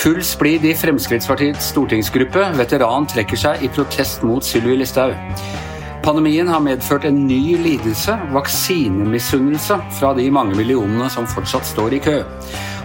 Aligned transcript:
Full 0.00 0.22
splid 0.24 0.64
i 0.64 0.74
Fremskrittspartiets 0.74 1.66
stortingsgruppe. 1.74 2.46
Veteran 2.56 3.04
trekker 3.04 3.36
seg 3.36 3.60
i 3.60 3.68
protest 3.68 4.22
mot 4.24 4.40
Sylvi 4.40 4.78
Listhaug. 4.80 5.12
Pandemien 6.00 6.48
har 6.48 6.64
medført 6.64 7.04
en 7.04 7.26
ny 7.28 7.58
lidelse, 7.60 8.16
vaksinemisunnelse, 8.32 9.76
fra 9.98 10.14
de 10.16 10.30
mange 10.32 10.56
millionene 10.56 11.10
som 11.12 11.28
fortsatt 11.28 11.68
står 11.68 11.98
i 11.98 12.00
kø. 12.00 12.16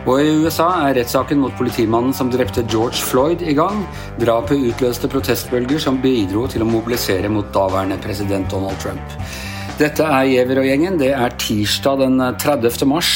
Og 0.06 0.22
i 0.22 0.34
USA 0.46 0.68
er 0.86 1.00
rettssaken 1.00 1.40
mot 1.42 1.54
politimannen 1.58 2.14
som 2.14 2.30
drepte 2.30 2.62
George 2.70 3.02
Floyd 3.02 3.42
i 3.42 3.56
gang. 3.58 3.80
Drapet 4.22 4.68
utløste 4.70 5.10
protestbølger 5.10 5.82
som 5.82 5.98
bidro 6.04 6.44
til 6.52 6.62
å 6.62 6.68
mobilisere 6.70 7.32
mot 7.34 7.50
daværende 7.56 7.98
president 8.04 8.46
Donald 8.54 8.78
Trump. 8.84 9.16
Dette 9.80 10.06
er 10.06 10.30
Giæver 10.30 10.62
og 10.62 10.70
gjengen. 10.70 11.00
Det 11.02 11.10
er 11.18 11.34
tirsdag 11.42 12.04
den 12.04 12.22
30. 12.22 12.86
mars. 12.86 13.10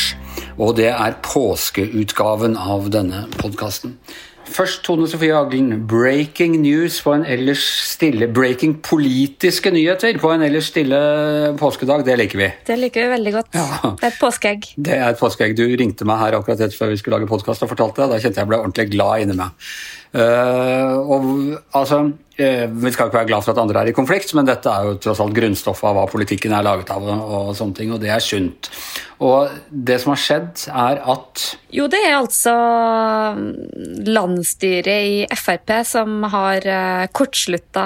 Og 0.58 0.74
det 0.82 0.90
er 0.90 1.20
påskeutgaven 1.24 2.58
av 2.58 2.90
denne 2.92 3.28
podkasten. 3.38 3.94
Først 4.50 4.82
Tone 4.86 5.08
Sofie 5.10 5.36
Aglen, 5.36 5.72
breaking 5.88 6.58
news 6.64 7.00
på 7.06 7.14
en 7.16 7.26
ellers 7.30 7.64
stille 7.90 8.28
Breaking 8.34 8.78
politiske 8.86 9.72
nyheter 9.74 10.18
på 10.22 10.32
en 10.34 10.44
ellers 10.46 10.72
stille 10.72 11.00
påskedag, 11.60 12.06
det 12.08 12.18
liker 12.20 12.42
vi. 12.42 12.50
Det 12.68 12.80
liker 12.80 13.06
vi 13.06 13.12
veldig 13.14 13.34
godt. 13.36 13.60
Ja. 13.60 13.94
Det 14.00 14.08
er 14.08 14.14
et 14.14 14.22
påskeegg. 14.22 14.72
Det 14.90 14.96
er 14.98 15.08
et 15.10 15.22
påskeegg. 15.22 15.56
Du 15.58 15.66
ringte 15.80 16.08
meg 16.10 16.22
her 16.24 16.40
akkurat 16.40 16.62
etter 16.66 16.78
før 16.78 16.94
vi 16.94 17.00
skulle 17.02 17.20
lage 17.20 17.30
podkast 17.30 17.66
og 17.66 17.72
fortalte 17.74 18.04
det. 18.04 18.10
Da 18.14 18.24
kjente 18.24 18.42
jeg 18.42 18.52
ble 18.52 18.62
ordentlig 18.64 18.90
glad 18.96 19.26
inni 19.26 19.38
meg. 19.40 19.70
Uh, 20.10 20.96
og 21.06 21.26
altså 21.78 22.08
Vi 22.40 22.92
skal 22.96 23.10
ikke 23.10 23.20
være 23.20 23.28
glad 23.34 23.44
for 23.44 23.52
at 23.52 23.60
andre 23.60 23.82
er 23.84 23.92
i 23.92 23.96
konflikt, 23.96 24.32
men 24.38 24.48
dette 24.48 24.72
er 24.72 24.88
jo 24.88 24.98
tross 25.04 25.20
alt 25.20 25.36
grunnstoffet 25.36 25.90
av 25.90 25.98
hva 25.98 26.08
politikken 26.08 26.56
er 26.56 26.64
laget 26.64 26.92
av, 26.96 27.04
og, 27.04 27.52
sånne 27.58 27.76
ting, 27.76 27.92
og 27.92 28.00
det 28.00 28.14
er 28.16 28.24
sunt. 28.24 28.72
Og 29.20 29.52
det 29.68 29.98
som 30.00 30.14
har 30.14 30.20
skjedd, 30.24 30.62
er 30.72 31.02
at 31.12 31.42
Jo, 31.76 31.90
det 31.92 32.00
er 32.08 32.16
altså 32.16 32.54
landsstyret 34.08 34.88
i 34.88 35.18
Frp 35.38 35.74
som 35.86 36.24
har 36.32 36.64
eh, 36.64 37.04
kortslutta 37.14 37.84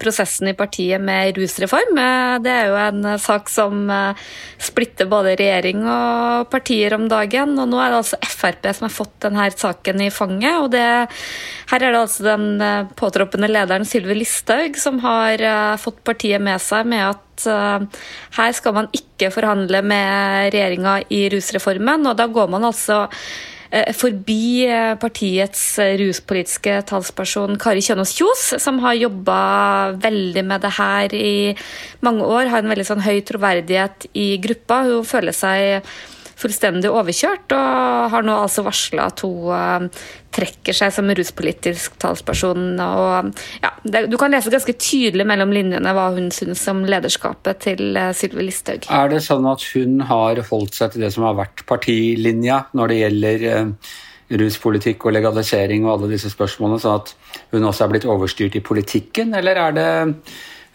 prosessen 0.00 0.52
i 0.52 0.54
partiet 0.56 1.02
med 1.02 1.36
rusreform. 1.36 1.98
Eh, 1.98 2.36
det 2.46 2.54
er 2.54 2.70
jo 2.70 2.78
en 2.84 3.18
sak 3.20 3.50
som 3.50 3.90
eh, 3.90 4.22
splitter 4.62 5.10
både 5.10 5.34
regjering 5.40 5.82
og 5.82 6.46
partier 6.54 6.94
om 6.94 7.08
dagen. 7.10 7.58
Og 7.58 7.68
nå 7.68 7.82
er 7.82 7.90
det 7.90 8.00
altså 8.04 8.20
Frp 8.30 8.70
som 8.70 8.86
har 8.86 8.94
fått 8.94 9.16
denne 9.26 9.50
saken 9.50 10.06
i 10.06 10.08
fanget. 10.14 10.54
og 10.62 10.70
det, 10.76 10.86
Her 11.74 11.82
er 11.82 11.90
det 11.90 12.04
altså 12.04 12.28
den 12.30 12.94
påtroppende 12.94 13.50
lederen 13.50 13.79
Sylvi 13.88 14.16
Listhaug 14.20 14.76
som 14.78 15.00
har 15.04 15.42
fått 15.80 16.02
partiet 16.06 16.42
med 16.42 16.60
seg 16.62 16.88
med 16.90 17.04
at 17.12 17.46
uh, 17.50 18.02
her 18.36 18.52
skal 18.56 18.76
man 18.76 18.90
ikke 18.96 19.30
forhandle 19.34 19.82
med 19.86 20.50
regjeringa 20.54 21.00
i 21.12 21.24
rusreformen. 21.32 22.06
Og 22.10 22.18
da 22.18 22.28
går 22.30 22.50
man 22.52 22.66
altså 22.68 23.02
uh, 23.06 23.90
forbi 23.96 24.68
partiets 25.02 25.64
ruspolitiske 26.02 26.78
talsperson 26.90 27.58
Kari 27.60 27.84
Kjønaas 27.84 28.14
Kjos, 28.18 28.46
som 28.62 28.80
har 28.84 28.98
jobba 29.00 29.40
veldig 30.02 30.46
med 30.46 30.64
det 30.66 30.76
her 30.78 31.16
i 31.16 31.34
mange 32.06 32.26
år, 32.26 32.50
har 32.52 32.64
en 32.64 32.72
veldig 32.72 32.88
sånn 32.92 33.04
høy 33.06 33.20
troverdighet 33.26 34.10
i 34.14 34.32
gruppa. 34.42 34.84
Hun 34.90 35.06
føler 35.08 35.36
seg 35.36 35.92
fullstendig 36.40 36.90
overkjørt, 36.92 37.52
og 37.54 38.10
har 38.14 38.26
nå 38.26 38.36
altså 38.42 38.64
varsla 38.66 39.08
at 39.10 39.22
hun 39.26 39.50
uh, 39.52 40.02
trekker 40.34 40.76
seg 40.76 40.92
som 40.94 41.10
ruspolitisk 41.16 41.96
talsperson. 42.02 42.74
Og, 42.80 43.32
ja, 43.62 43.72
det, 43.84 44.06
du 44.12 44.16
kan 44.20 44.32
lese 44.34 44.52
ganske 44.52 44.76
tydelig 44.80 45.26
mellom 45.28 45.54
linjene 45.54 45.94
hva 45.96 46.10
hun 46.16 46.30
syns 46.34 46.62
om 46.72 46.84
lederskapet 46.88 47.64
til 47.66 47.98
uh, 47.98 48.10
Sylvi 48.16 48.48
Listhaug. 48.48 48.88
Er 48.90 49.10
det 49.12 49.24
sånn 49.26 49.48
at 49.50 49.64
hun 49.74 50.00
har 50.10 50.42
holdt 50.50 50.78
seg 50.78 50.94
til 50.94 51.06
det 51.06 51.12
som 51.16 51.28
har 51.28 51.38
vært 51.40 51.66
partilinja 51.70 52.64
når 52.78 52.92
det 52.92 53.02
gjelder 53.02 53.48
uh, 53.50 53.98
ruspolitikk 54.40 55.04
og 55.06 55.16
legalisering 55.16 55.84
og 55.86 55.96
alle 55.96 56.14
disse 56.14 56.30
spørsmålene, 56.32 56.80
sånn 56.82 57.00
at 57.00 57.14
hun 57.54 57.66
også 57.66 57.86
er 57.86 57.92
blitt 57.94 58.08
overstyrt 58.08 58.56
i 58.58 58.64
politikken, 58.64 59.34
eller 59.36 59.58
er 59.58 59.76
det 59.76 59.90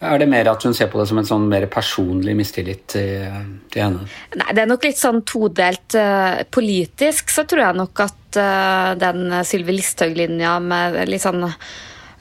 er 0.04 0.20
det 0.20 0.28
mer 0.28 0.50
at 0.50 0.64
hun 0.66 0.74
ser 0.76 0.90
på 0.92 1.00
det 1.00 1.06
som 1.08 1.18
en 1.20 1.28
sånn 1.28 1.48
mer 1.48 1.64
personlig 1.72 2.34
mistillit 2.36 2.84
til, 2.92 3.40
til 3.72 3.84
henne? 3.86 4.04
Nei, 4.36 4.50
det 4.52 4.64
er 4.66 4.68
nok 4.68 4.84
litt 4.84 5.00
sånn 5.00 5.22
todelt. 5.24 5.96
Uh, 5.96 6.44
politisk 6.52 7.32
så 7.32 7.46
tror 7.48 7.64
jeg 7.64 7.80
nok 7.80 8.04
at 8.04 8.40
uh, 8.40 8.92
den 9.00 9.38
Sylvi 9.48 9.78
Listhaug-linja 9.78 10.58
med 10.60 11.00
litt 11.08 11.24
sånn 11.24 11.48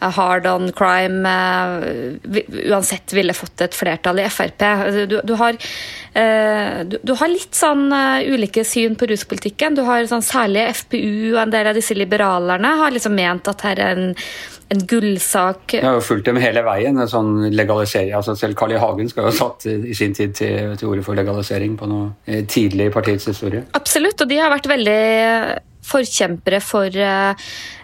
hard 0.05 0.45
on 0.45 0.67
crime 0.75 1.23
uansett 2.67 3.13
ville 3.15 3.33
fått 3.33 3.63
et 3.63 3.73
flertall 3.73 4.19
i 4.21 4.25
Frp. 4.29 4.65
Du, 5.07 5.15
du, 5.23 5.31
har, 5.39 5.55
du, 6.91 6.97
du 6.99 7.13
har, 7.15 7.31
litt 7.31 7.55
sånn 7.55 7.87
ulike 8.27 8.65
syn 8.67 8.97
på 8.99 9.07
ruspolitikken. 9.09 9.79
Du 9.79 9.85
har 9.87 10.03
sånn, 10.11 10.21
Særlig 10.21 10.67
FPU 10.83 11.31
og 11.31 11.39
en 11.45 11.55
del 11.55 11.71
av 11.71 11.79
disse 11.79 11.95
liberalerne 11.97 12.75
har 12.83 12.93
liksom 12.93 13.15
ment 13.17 13.49
at 13.49 13.65
her 13.65 13.81
er 13.81 13.95
en 13.95 14.13
en 14.73 14.81
gullsak. 14.89 15.75
Jeg 15.77 15.85
har 15.85 15.99
jo 15.99 16.03
fulgt 16.05 16.25
dem 16.29 16.39
hele 16.41 16.63
veien. 16.65 16.97
en 16.97 17.09
sånn 17.09 17.49
legalisering, 17.53 18.15
altså 18.17 18.35
Selv 18.39 18.57
Carl 18.57 18.73
I. 18.73 18.79
Hagen 18.81 19.09
skal 19.09 19.27
jo 19.27 19.33
ha 19.33 19.37
satt 19.37 19.67
i 19.69 19.93
sin 19.97 20.15
tid 20.17 20.33
til, 20.37 20.73
til 20.79 20.89
orde 20.89 21.05
for 21.05 21.17
legalisering 21.17 21.77
på 21.77 21.89
noe 21.89 22.11
eh, 22.25 22.45
tidlig 22.49 22.89
i 22.89 22.93
partiets 22.93 23.29
historie. 23.29 23.65
Absolutt, 23.77 24.21
og 24.21 24.31
de 24.31 24.41
har 24.41 24.53
vært 24.53 24.69
veldig 24.71 24.99
forkjempere 25.85 26.59
for 26.63 26.89
uh, 26.97 27.33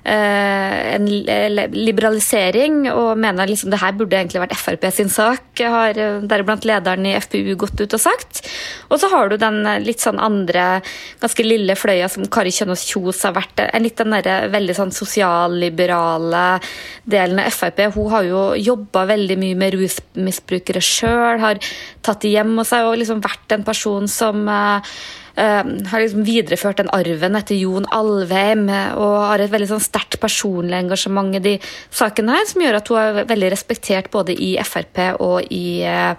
en 0.02 1.06
liberalisering 1.06 2.88
og 2.90 3.20
mener 3.22 3.50
liksom 3.50 3.70
det 3.70 3.82
her 3.84 3.94
burde 3.94 4.18
egentlig 4.18 4.42
vært 4.42 4.58
Frp 4.58 4.88
sin 4.96 5.12
sak, 5.14 5.62
har 5.62 5.94
deriblant 6.26 6.66
lederen 6.66 7.06
i 7.06 7.14
FpU 7.22 7.54
gått 7.62 7.78
ut 7.78 7.94
og 7.94 8.02
sagt. 8.02 8.42
Og 8.90 8.98
så 9.02 9.12
har 9.12 9.30
du 9.30 9.38
den 9.38 9.62
litt 9.86 10.02
sånn 10.02 10.18
andre, 10.22 10.82
ganske 11.22 11.46
lille 11.46 11.76
fløya 11.78 12.10
som 12.10 12.26
Kari 12.26 12.54
Kjønaas 12.56 12.88
Kjos 12.90 13.22
har 13.28 13.36
vært. 13.38 13.62
En 13.68 13.86
litt 13.86 14.02
den 14.02 14.18
der 14.18 14.50
veldig 14.54 14.78
sånn 14.80 14.96
sosialliberale 14.96 16.46
delen 17.06 17.44
av 17.44 17.54
Frp. 17.54 17.86
Hun 17.94 18.10
har 18.16 18.26
jo 18.26 18.42
jobba 18.58 19.06
veldig 19.14 19.38
mye 19.42 19.60
med 19.60 19.78
rusmisbrukere 19.78 20.82
sjøl, 20.82 21.42
har 21.46 21.62
tatt 22.02 22.26
det 22.26 22.34
hjem 22.34 22.58
hos 22.58 22.74
seg 22.74 22.90
og 22.90 22.98
liksom 23.04 23.22
vært 23.22 23.58
en 23.58 23.68
person 23.68 24.10
som 24.10 24.50
Uh, 24.52 24.82
har 25.36 26.02
liksom 26.02 26.26
videreført 26.28 26.82
den 26.82 26.92
arven 26.96 27.38
etter 27.40 27.56
Jon 27.56 27.88
Alvheim 27.96 28.66
og 28.70 29.16
har 29.30 29.44
et 29.44 29.54
veldig 29.54 29.70
sånn 29.70 29.84
sterkt 29.84 30.20
personlig 30.22 30.78
engasjement 30.78 31.36
i 31.38 31.44
de 31.44 31.54
sakene 31.94 32.36
her, 32.36 32.48
som 32.50 32.64
gjør 32.64 32.80
at 32.80 32.92
hun 32.92 33.00
er 33.02 33.30
veldig 33.30 33.52
respektert 33.54 34.12
både 34.14 34.36
i 34.36 34.54
Frp 34.66 35.02
og 35.24 35.52
i, 35.54 35.82
uh, 35.88 36.14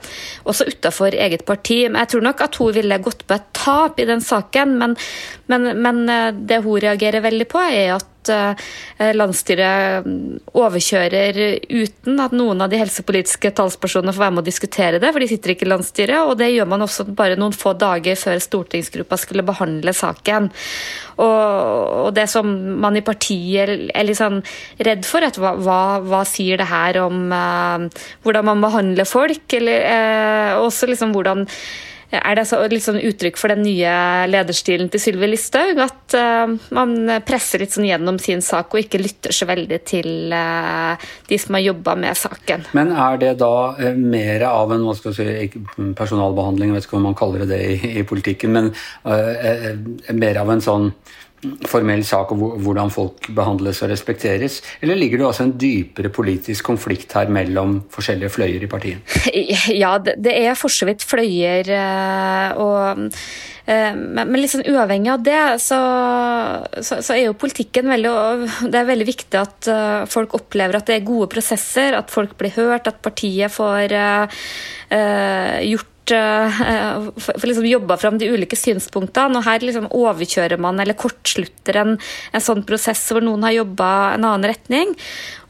også 0.48 0.68
utafor 0.70 1.14
eget 1.14 1.44
parti. 1.48 1.82
Men 1.88 2.02
jeg 2.02 2.14
tror 2.14 2.26
nok 2.28 2.44
at 2.46 2.58
hun 2.60 2.74
ville 2.76 3.00
gått 3.04 3.26
på 3.26 3.36
et 3.36 3.48
tap 3.56 4.00
i 4.00 4.08
den 4.08 4.24
saken, 4.24 4.76
men, 4.80 4.96
men, 5.52 5.68
men 5.84 6.02
uh, 6.08 6.30
det 6.32 6.62
hun 6.64 6.80
reagerer 6.82 7.24
veldig 7.24 7.48
på, 7.52 7.62
er 7.68 7.94
at 7.98 8.08
Eh, 8.30 9.12
landsstyret 9.16 10.06
overkjører 10.54 11.38
uten 11.72 12.20
at 12.22 12.34
noen 12.36 12.62
av 12.62 12.70
de 12.70 12.78
helsepolitiske 12.80 13.50
talspersonene 13.56 14.14
får 14.14 14.24
være 14.24 14.34
med 14.36 14.42
å 14.44 14.46
diskutere 14.46 15.00
det, 15.02 15.10
for 15.10 15.22
de 15.22 15.28
sitter 15.30 15.54
ikke 15.54 15.66
i 15.66 15.72
landsstyret. 15.72 16.28
Og 16.28 16.36
det 16.38 16.52
gjør 16.52 16.70
man 16.70 16.86
også 16.86 17.08
bare 17.18 17.38
noen 17.40 17.56
få 17.56 17.74
dager 17.78 18.18
før 18.18 18.42
stortingsgruppa 18.42 19.18
skulle 19.20 19.46
behandle 19.46 19.94
saken. 19.96 20.50
Og, 21.22 22.10
det 22.14 22.28
som 22.30 22.48
man 22.82 22.96
i 22.98 23.04
partiet 23.04 23.90
er 23.92 24.06
litt 24.06 24.20
sånn 24.20 24.42
redd 24.82 25.06
for, 25.08 25.24
at 25.24 25.38
hva, 25.40 25.54
hva, 25.58 25.82
hva 26.04 26.22
sier 26.28 26.60
det 26.60 26.68
her 26.70 26.98
om 27.02 27.32
uh, 27.32 27.88
hvordan 28.24 28.46
man 28.48 28.62
behandler 28.64 29.08
folk, 29.08 29.46
eller 29.56 29.86
uh, 29.86 30.62
også 30.62 30.90
liksom 30.90 31.14
hvordan 31.16 31.46
er 32.18 32.36
det 32.36 32.72
litt 32.72 32.84
sånn 32.84 33.00
uttrykk 33.00 33.38
for 33.40 33.52
den 33.52 33.62
nye 33.64 33.92
lederstilen 34.28 34.90
til 34.92 35.00
Sylvi 35.00 35.30
Listhaug? 35.30 35.80
At 35.80 36.16
uh, 36.18 36.52
man 36.76 36.94
presser 37.26 37.62
litt 37.62 37.72
sånn 37.72 37.88
gjennom 37.88 38.18
sin 38.22 38.44
sak 38.44 38.74
og 38.74 38.82
ikke 38.82 39.00
lytter 39.00 39.32
så 39.32 39.48
veldig 39.48 39.78
til 39.88 40.34
uh, 40.34 40.92
de 41.28 41.38
som 41.40 41.56
har 41.56 41.64
jobba 41.70 41.96
med 42.04 42.18
saken. 42.18 42.66
Men 42.76 42.92
er 42.92 43.18
det 43.22 43.32
da 43.40 43.54
uh, 43.78 43.88
mer 43.96 44.44
av 44.50 44.74
en 44.76 44.84
si, 45.00 45.26
personalbehandling, 45.98 46.72
jeg 46.72 46.80
vet 46.80 46.88
ikke 46.88 46.98
hva 46.98 47.06
man 47.08 47.18
kaller 47.18 47.46
det 47.48 47.62
i, 47.64 47.76
i 48.02 48.06
politikken, 48.08 48.52
men 48.52 48.70
mer 50.12 50.38
av 50.40 50.50
en 50.52 50.62
sånn 50.62 50.90
formell 51.66 52.04
sak 52.06 52.32
og 52.34 52.58
hvordan 52.62 52.90
folk 52.92 53.26
behandles 53.34 53.82
og 53.82 53.90
respekteres? 53.90 54.60
Eller 54.82 54.98
ligger 54.98 55.20
det 55.20 55.28
også 55.28 55.46
en 55.48 55.54
dypere 55.58 56.12
politisk 56.14 56.68
konflikt 56.70 57.14
her 57.18 57.30
mellom 57.32 57.80
forskjellige 57.92 58.34
fløyer 58.36 58.66
i 58.66 58.70
partiet? 58.70 59.16
Ja, 59.82 59.96
det 59.98 60.32
er 60.32 60.54
for 60.58 60.72
så 60.72 60.86
vidt 60.88 61.04
fløyer. 61.06 61.66
Eh, 61.66 62.60
og, 62.62 63.02
eh, 63.66 63.94
men 63.94 64.48
sånn 64.50 64.66
uavhengig 64.70 65.12
av 65.12 65.24
det, 65.26 65.40
så, 65.62 65.78
så, 66.78 67.00
så, 67.00 67.14
er 67.16 67.26
jo 67.26 67.38
politikken 67.38 67.90
veldig 67.90 68.12
Det 68.72 68.80
er 68.80 68.90
veldig 68.90 69.08
viktig 69.08 69.40
at 69.40 69.70
eh, 69.70 70.02
folk 70.10 70.36
opplever 70.38 70.78
at 70.78 70.90
det 70.90 70.98
er 70.98 71.08
gode 71.08 71.30
prosesser, 71.32 71.96
at 71.98 72.12
folk 72.12 72.36
blir 72.38 72.54
hørt, 72.58 72.90
at 72.90 73.02
partiet 73.02 73.52
får 73.52 73.96
gjort 75.62 75.91
for, 76.12 77.38
for 77.38 77.48
liksom 77.48 77.66
jobba 77.68 77.96
fram 78.00 78.18
de 78.20 78.30
ulike 78.32 78.58
synspunktene. 78.58 79.40
og 79.40 79.46
Her 79.46 79.64
liksom 79.64 79.88
overkjører 79.90 80.60
man 80.60 80.80
eller 80.82 80.98
kortslutter 80.98 81.78
en, 81.82 81.96
en 82.32 82.44
sånn 82.44 82.64
prosess 82.68 83.04
hvor 83.12 83.24
noen 83.24 83.46
har 83.46 83.56
jobba 83.56 83.90
en 84.14 84.26
annen 84.28 84.50
retning. 84.52 84.94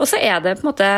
Og 0.03 0.09
så 0.11 0.19
er 0.19 0.41
det 0.43 0.57
på 0.59 0.65
en 0.65 0.71
måte, 0.73 0.89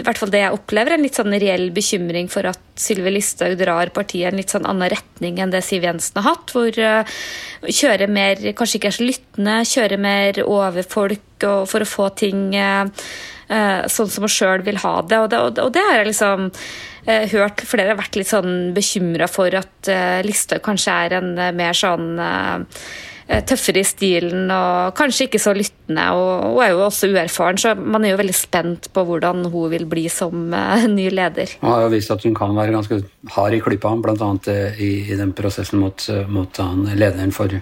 i 0.00 0.04
hvert 0.04 0.20
fall 0.20 0.32
det 0.32 0.42
jeg 0.42 0.56
opplever, 0.56 0.94
en 0.94 1.04
litt 1.04 1.16
sånn 1.16 1.32
reell 1.32 1.70
bekymring 1.74 2.28
for 2.32 2.48
at 2.50 2.60
Sylvi 2.80 3.14
Listhaug 3.14 3.56
drar 3.60 3.92
partiet 3.94 4.26
i 4.26 4.28
en 4.28 4.40
litt 4.40 4.52
sånn 4.52 4.68
annen 4.68 4.90
retning 4.92 5.40
enn 5.40 5.52
det 5.52 5.62
Siv 5.64 5.86
Jensen 5.86 6.20
har 6.20 6.34
hatt. 6.34 6.52
Hvor 6.52 6.76
uh, 6.76 7.16
kjører 7.64 8.12
mer, 8.12 8.44
kanskje 8.56 8.80
ikke 8.80 8.92
er 8.92 8.98
så 8.98 9.08
lyttende, 9.08 9.56
kjører 9.68 10.04
mer 10.04 10.44
over 10.44 10.86
folk 10.86 11.48
og 11.48 11.64
for 11.70 11.80
å 11.80 11.88
få 11.88 12.10
ting 12.20 12.50
uh, 12.56 12.84
sånn 13.50 14.12
som 14.12 14.28
hun 14.28 14.32
sjøl 14.32 14.64
vil 14.66 14.80
ha 14.84 14.94
det. 15.02 15.24
Og 15.24 15.32
det, 15.32 15.64
og 15.64 15.74
det 15.74 15.84
har 15.88 16.02
jeg 16.02 16.10
liksom 16.12 16.50
uh, 16.50 16.70
hørt 17.32 17.62
flere 17.68 17.92
har 17.92 18.00
vært 18.00 18.18
litt 18.18 18.30
sånn 18.30 18.74
bekymra 18.76 19.28
for 19.30 19.54
at 19.58 19.90
Listhaug 20.26 20.62
kanskje 20.64 20.96
er 21.06 21.16
en 21.20 21.32
mer 21.56 21.76
sånn 21.76 22.18
Eh, 23.30 23.44
tøffere 23.46 23.78
i 23.78 23.86
stilen 23.86 24.48
og 24.50 24.96
kanskje 24.98 25.28
ikke 25.28 25.38
så 25.38 25.52
lyttende. 25.54 26.02
Og 26.18 26.56
hun 26.56 26.64
er 26.64 26.72
jo 26.72 26.80
også 26.82 27.10
uerfaren, 27.12 27.60
så 27.62 27.76
man 27.78 28.02
er 28.02 28.16
jo 28.16 28.18
veldig 28.18 28.34
spent 28.34 28.88
på 28.90 29.04
hvordan 29.06 29.44
hun 29.52 29.70
vil 29.70 29.86
bli 29.90 30.08
som 30.10 30.50
ny 30.98 31.06
leder. 31.14 31.54
Hun 31.60 31.70
har 31.70 31.84
jo 31.84 31.92
vist 31.94 32.10
at 32.10 32.26
hun 32.26 32.34
kan 32.34 32.56
være 32.58 32.74
ganske 32.74 32.98
hard 33.36 33.54
i 33.54 33.60
klypa, 33.62 33.94
bl.a. 34.02 34.30
Eh, 34.50 34.82
I, 34.82 34.90
i 35.14 35.18
den 35.20 35.34
prosessen 35.38 35.78
mot, 35.78 36.08
mot 36.26 36.62
lederen 36.90 37.30
for, 37.34 37.54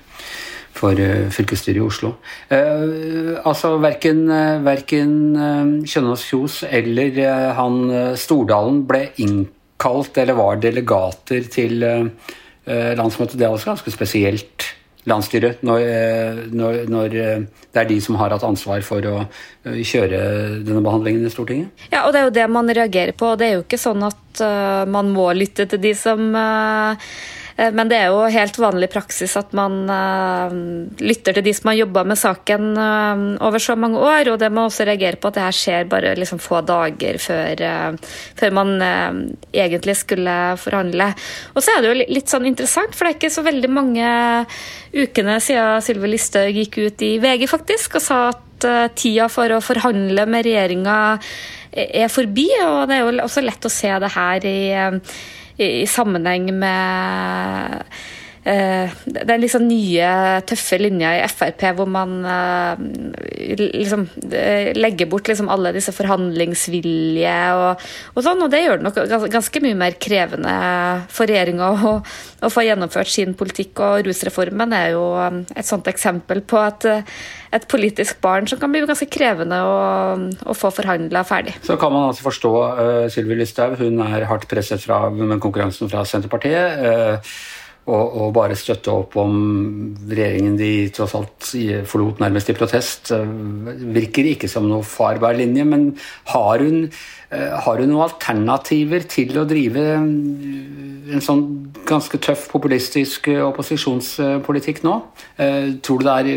for 0.79 0.99
uh, 0.99 1.29
fylkesstyret 1.35 1.81
i 1.81 1.85
Oslo. 1.85 2.15
Eh, 2.55 3.37
altså 3.43 3.75
Verken, 3.83 4.25
verken 4.65 5.13
Kjønaas 5.85 6.25
Kjos 6.29 6.63
eller 6.69 7.21
han 7.59 7.79
Stordalen 8.19 8.83
ble 8.89 9.09
innkalt 9.25 10.19
eller 10.19 10.39
var 10.39 10.61
delegater 10.63 11.47
til 11.53 11.85
landsmøtet. 12.69 13.39
Det 13.39 13.47
er 13.47 13.55
også 13.55 13.73
ganske 13.73 13.95
spesielt 13.95 14.69
landsstyret 15.09 15.63
når, 15.67 15.85
eh, 15.85 16.43
når, 16.53 16.83
når, 16.91 17.17
eh, 17.17 17.65
det 17.73 17.83
er 17.83 17.89
de 17.89 17.99
som 18.05 18.19
har 18.21 18.35
hatt 18.35 18.47
ansvar 18.47 18.85
for 18.87 19.05
å 19.09 19.17
eh, 19.23 19.81
kjøre 19.87 20.21
denne 20.67 20.85
behandlingen 20.85 21.27
i 21.27 21.33
Stortinget? 21.33 21.89
Ja, 21.93 22.05
og 22.07 22.15
det 22.15 22.21
er 22.21 22.29
jo 22.29 22.37
det 22.39 22.47
man 22.53 22.71
reagerer 22.81 23.17
på. 23.17 23.35
Det 23.39 23.49
er 23.49 23.59
jo 23.59 23.67
ikke 23.67 23.81
sånn 23.81 24.05
at 24.07 24.43
uh, 24.45 24.85
man 24.91 25.11
må 25.15 25.31
lytte 25.37 25.69
til 25.71 25.81
de 25.83 25.95
som 25.99 26.31
uh, 26.37 26.95
Eh, 26.95 27.38
men 27.59 27.89
det 27.91 27.97
er 27.99 28.13
jo 28.13 28.21
helt 28.31 28.59
vanlig 28.63 28.87
praksis 28.93 29.33
at 29.39 29.51
man 29.57 29.81
uh, 29.91 30.53
lytter 31.03 31.35
til 31.35 31.43
de 31.43 31.55
som 31.57 31.73
har 31.73 31.81
jobba 31.81 32.05
med 32.07 32.19
saken 32.21 32.69
uh, 32.79 33.23
over 33.49 33.63
så 33.63 33.75
mange 33.75 33.99
år, 33.99 34.31
og 34.31 34.37
det 34.39 34.51
må 34.55 34.69
også 34.69 34.87
reagere 34.87 35.19
på 35.19 35.31
at 35.31 35.39
det 35.39 35.43
her 35.43 35.57
skjer 35.59 35.89
bare 35.91 36.13
liksom 36.19 36.39
få 36.43 36.61
dager 36.69 37.19
før, 37.19 37.65
før 38.39 38.55
man 38.55 38.71
egentlig 38.79 39.97
skulle 39.99 40.35
forhandle. 40.63 41.09
Og 41.57 41.65
så 41.65 41.75
er 41.75 41.83
det 41.83 41.91
jo 41.91 42.07
litt 42.15 42.31
sånn 42.31 42.47
interessant, 42.47 42.95
for 42.95 43.05
det 43.05 43.11
er 43.11 43.19
ikke 43.19 43.35
så 43.35 43.45
veldig 43.47 43.71
mange 43.75 44.13
ukene 44.95 45.39
siden 45.43 45.83
Sylvi 45.85 46.13
Listhaug 46.13 46.61
gikk 46.61 46.79
ut 46.79 47.05
i 47.05 47.17
VG 47.23 47.49
faktisk 47.51 47.99
og 47.99 48.05
sa 48.05 48.21
at 48.31 48.69
tida 48.99 49.27
for 49.31 49.51
å 49.55 49.63
forhandle 49.63 50.25
med 50.31 50.47
regjeringa 50.47 50.99
er 51.73 52.09
forbi, 52.11 52.47
og 52.65 52.87
det 52.89 52.99
er 52.99 53.05
jo 53.05 53.27
også 53.27 53.43
lett 53.45 53.67
å 53.67 53.73
se 53.73 53.91
det 54.03 54.13
her 54.15 54.47
i 54.49 54.59
i, 55.59 55.83
i 55.83 55.87
sammenheng 55.87 56.55
med 56.55 57.83
den 58.49 59.43
liksom 59.43 59.67
nye, 59.69 60.09
tøffe 60.49 60.79
linja 60.81 61.11
i 61.19 61.25
Frp 61.29 61.65
hvor 61.77 61.89
man 61.91 62.15
uh, 62.25 62.79
liksom 63.59 64.07
uh, 64.09 64.71
legger 64.79 65.09
bort 65.11 65.29
liksom 65.29 65.51
alle 65.53 65.75
disse 65.77 65.93
forhandlingsvilje 65.93 67.35
og, 67.59 67.83
og, 68.15 68.23
sånn. 68.25 68.45
Og 68.45 68.53
det 68.53 68.63
gjør 68.63 68.81
det 68.81 68.87
nok 68.89 69.29
ganske 69.35 69.63
mye 69.65 69.79
mer 69.79 69.99
krevende 70.01 70.55
for 71.13 71.29
regjeringa 71.29 71.73
å, 71.91 71.93
å, 72.01 72.53
få 72.53 72.65
gjennomført 72.67 73.13
sin 73.13 73.37
politikk. 73.39 73.83
Og 73.85 74.09
rusreformen 74.09 74.73
er 74.77 74.95
jo 74.97 75.05
et 75.19 75.69
sånt 75.69 75.91
eksempel 75.91 76.43
på 76.47 76.63
at 76.63 76.89
et 76.89 77.65
politisk 77.69 78.19
barn 78.25 78.49
som 78.49 78.61
kan 78.61 78.73
bli 78.73 78.85
ganske 78.87 79.09
krevende 79.13 79.61
å, 79.65 79.77
å 80.49 80.57
få 80.57 80.73
forhandla 80.75 81.25
ferdig. 81.29 81.57
Så 81.65 81.79
kan 81.81 81.93
man 81.95 82.11
altså 82.11 82.27
forstå 82.27 82.57
uh, 82.57 83.05
Sylvi 83.13 83.39
Listhaug, 83.39 83.79
hun 83.81 84.03
er 84.05 84.29
hardt 84.29 84.49
presset 84.51 84.85
fra 84.85 85.07
konkurransen 85.41 85.93
fra 85.93 86.05
Senterpartiet. 86.09 86.85
Uh, 86.85 87.39
og, 87.89 88.17
og, 88.21 88.33
bare 88.37 88.57
støtte 88.59 88.93
opp 88.93 89.17
om 89.21 89.35
regjeringen 90.11 90.59
de 90.59 90.71
tross 90.95 91.17
alt 91.19 91.51
forlot 91.89 92.21
nærmest 92.23 92.53
i 92.53 92.57
protest, 92.59 93.13
virker 93.97 94.33
ikke 94.35 94.51
som 94.51 94.69
noe 94.69 94.87
farbar 94.87 95.39
linje. 95.39 95.65
Men 95.69 95.89
har 96.35 96.65
hun, 96.65 96.85
uh, 97.33 97.55
har 97.65 97.83
hun 97.83 97.91
noen 97.93 98.07
alternativer 98.07 99.09
til 99.09 99.41
å 99.41 99.47
drive 99.49 99.87
en 99.99 101.25
sånn 101.25 101.47
ganske 101.89 102.21
tøff 102.21 102.51
populistisk 102.53 103.31
opposisjonspolitikk 103.33 104.85
nå? 104.85 104.99
Tror 105.81 106.03
du 106.03 106.05
det 106.05 106.19
er 106.19 106.33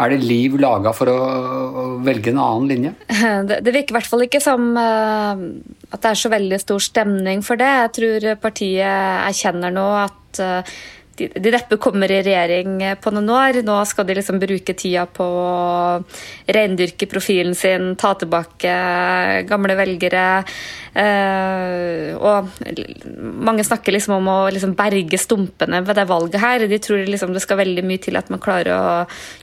er 0.00 0.10
det 0.10 0.24
liv 0.24 0.56
laga 0.60 0.92
for 0.96 1.10
å, 1.10 1.18
velge 2.04 2.32
en 2.32 2.40
annen 2.42 2.70
linje? 2.70 2.94
Det, 3.48 3.60
det 3.64 3.74
virker 3.74 3.94
i 3.94 3.98
hvert 3.98 4.10
fall 4.10 4.24
ikke 4.26 4.40
som 4.42 4.72
uh, 4.76 5.38
at 5.92 6.00
det 6.02 6.10
er 6.10 6.18
så 6.18 6.30
veldig 6.32 6.58
stor 6.62 6.82
stemning 6.82 7.44
for 7.46 7.60
det. 7.60 7.70
Jeg 7.84 7.92
tror 7.98 8.28
partiet 8.42 9.28
erkjenner 9.28 9.74
nå 9.74 9.86
at 10.00 10.42
uh, 10.42 10.76
de, 11.18 11.28
de 11.28 11.52
neppe 11.54 11.78
kommer 11.82 12.10
i 12.10 12.20
regjering 12.24 12.80
på 13.02 13.12
noen 13.14 13.30
år. 13.30 13.60
Nå 13.66 13.76
skal 13.88 14.06
de 14.08 14.16
liksom 14.18 14.40
bruke 14.42 14.74
tida 14.76 15.06
på 15.06 15.24
å 15.24 16.00
rendyrke 16.56 17.08
profilen 17.10 17.54
sin, 17.58 17.92
ta 18.00 18.14
tilbake 18.18 18.74
gamle 19.48 19.76
velgere. 19.78 20.26
Eh, 20.94 22.14
og 22.14 22.50
mange 23.48 23.64
snakker 23.66 23.94
liksom 23.94 24.16
om 24.18 24.30
å 24.30 24.38
liksom 24.54 24.76
berge 24.78 25.18
stumpene 25.20 25.82
ved 25.86 25.98
det 25.98 26.06
valget 26.10 26.42
her. 26.42 26.66
De 26.70 26.80
tror 26.82 27.06
liksom 27.08 27.34
det 27.34 27.42
skal 27.44 27.62
veldig 27.62 27.86
mye 27.86 28.02
til 28.02 28.18
at 28.20 28.30
man 28.32 28.42
klarer 28.42 28.74
å 28.74 28.92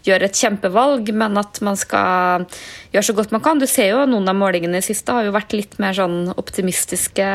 gjøre 0.08 0.30
et 0.30 0.44
kjempevalg, 0.44 1.12
men 1.16 1.40
at 1.42 1.62
man 1.66 1.80
skal 1.80 2.48
gjøre 2.92 3.08
så 3.10 3.18
godt 3.18 3.36
man 3.36 3.44
kan. 3.44 3.60
Du 3.62 3.68
ser 3.70 3.94
jo 3.94 4.06
noen 4.10 4.30
av 4.32 4.40
målingene 4.40 4.80
i 4.80 4.86
siste 4.86 5.16
har 5.16 5.28
jo 5.28 5.36
vært 5.36 5.56
litt 5.58 5.78
mer 5.82 5.96
sånn 5.98 6.32
optimistiske 6.36 7.28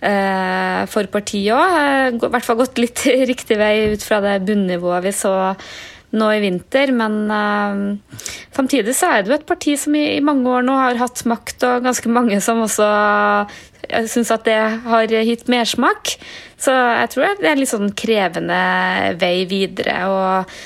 for 0.00 1.10
partiet 1.10 1.54
òg. 1.54 1.76
Eh, 1.78 2.08
I 2.14 2.32
hvert 2.32 2.46
fall 2.46 2.60
gått 2.60 2.78
litt 2.78 3.04
riktig 3.32 3.58
vei 3.58 3.94
ut 3.94 4.04
fra 4.04 4.20
det 4.24 4.40
bunnivået 4.46 5.08
vi 5.08 5.14
så 5.16 5.34
nå 6.16 6.28
i 6.32 6.40
vinter. 6.40 6.92
Men 6.96 7.16
uh, 7.28 8.20
samtidig 8.56 8.94
så 8.96 9.12
er 9.12 9.24
det 9.24 9.32
jo 9.32 9.38
et 9.40 9.48
parti 9.48 9.76
som 9.80 9.96
i, 9.98 10.06
i, 10.16 10.24
mange 10.24 10.48
år 10.48 10.64
nå 10.64 10.76
har 10.78 11.00
hatt 11.02 11.24
makt, 11.28 11.66
og 11.68 11.84
ganske 11.88 12.12
mange 12.12 12.40
som 12.44 12.62
også 12.64 12.88
uh, 12.88 13.58
syns 14.08 14.32
at 14.34 14.46
det 14.48 14.58
har 14.86 15.12
gitt 15.12 15.48
mersmak. 15.52 16.16
Så 16.58 16.72
jeg 16.72 17.12
tror 17.12 17.38
det 17.38 17.46
er 17.46 17.54
en 17.54 17.62
litt 17.62 17.74
sånn 17.74 17.94
krevende 17.98 18.62
vei 19.20 19.42
videre. 19.50 20.00
og 20.08 20.58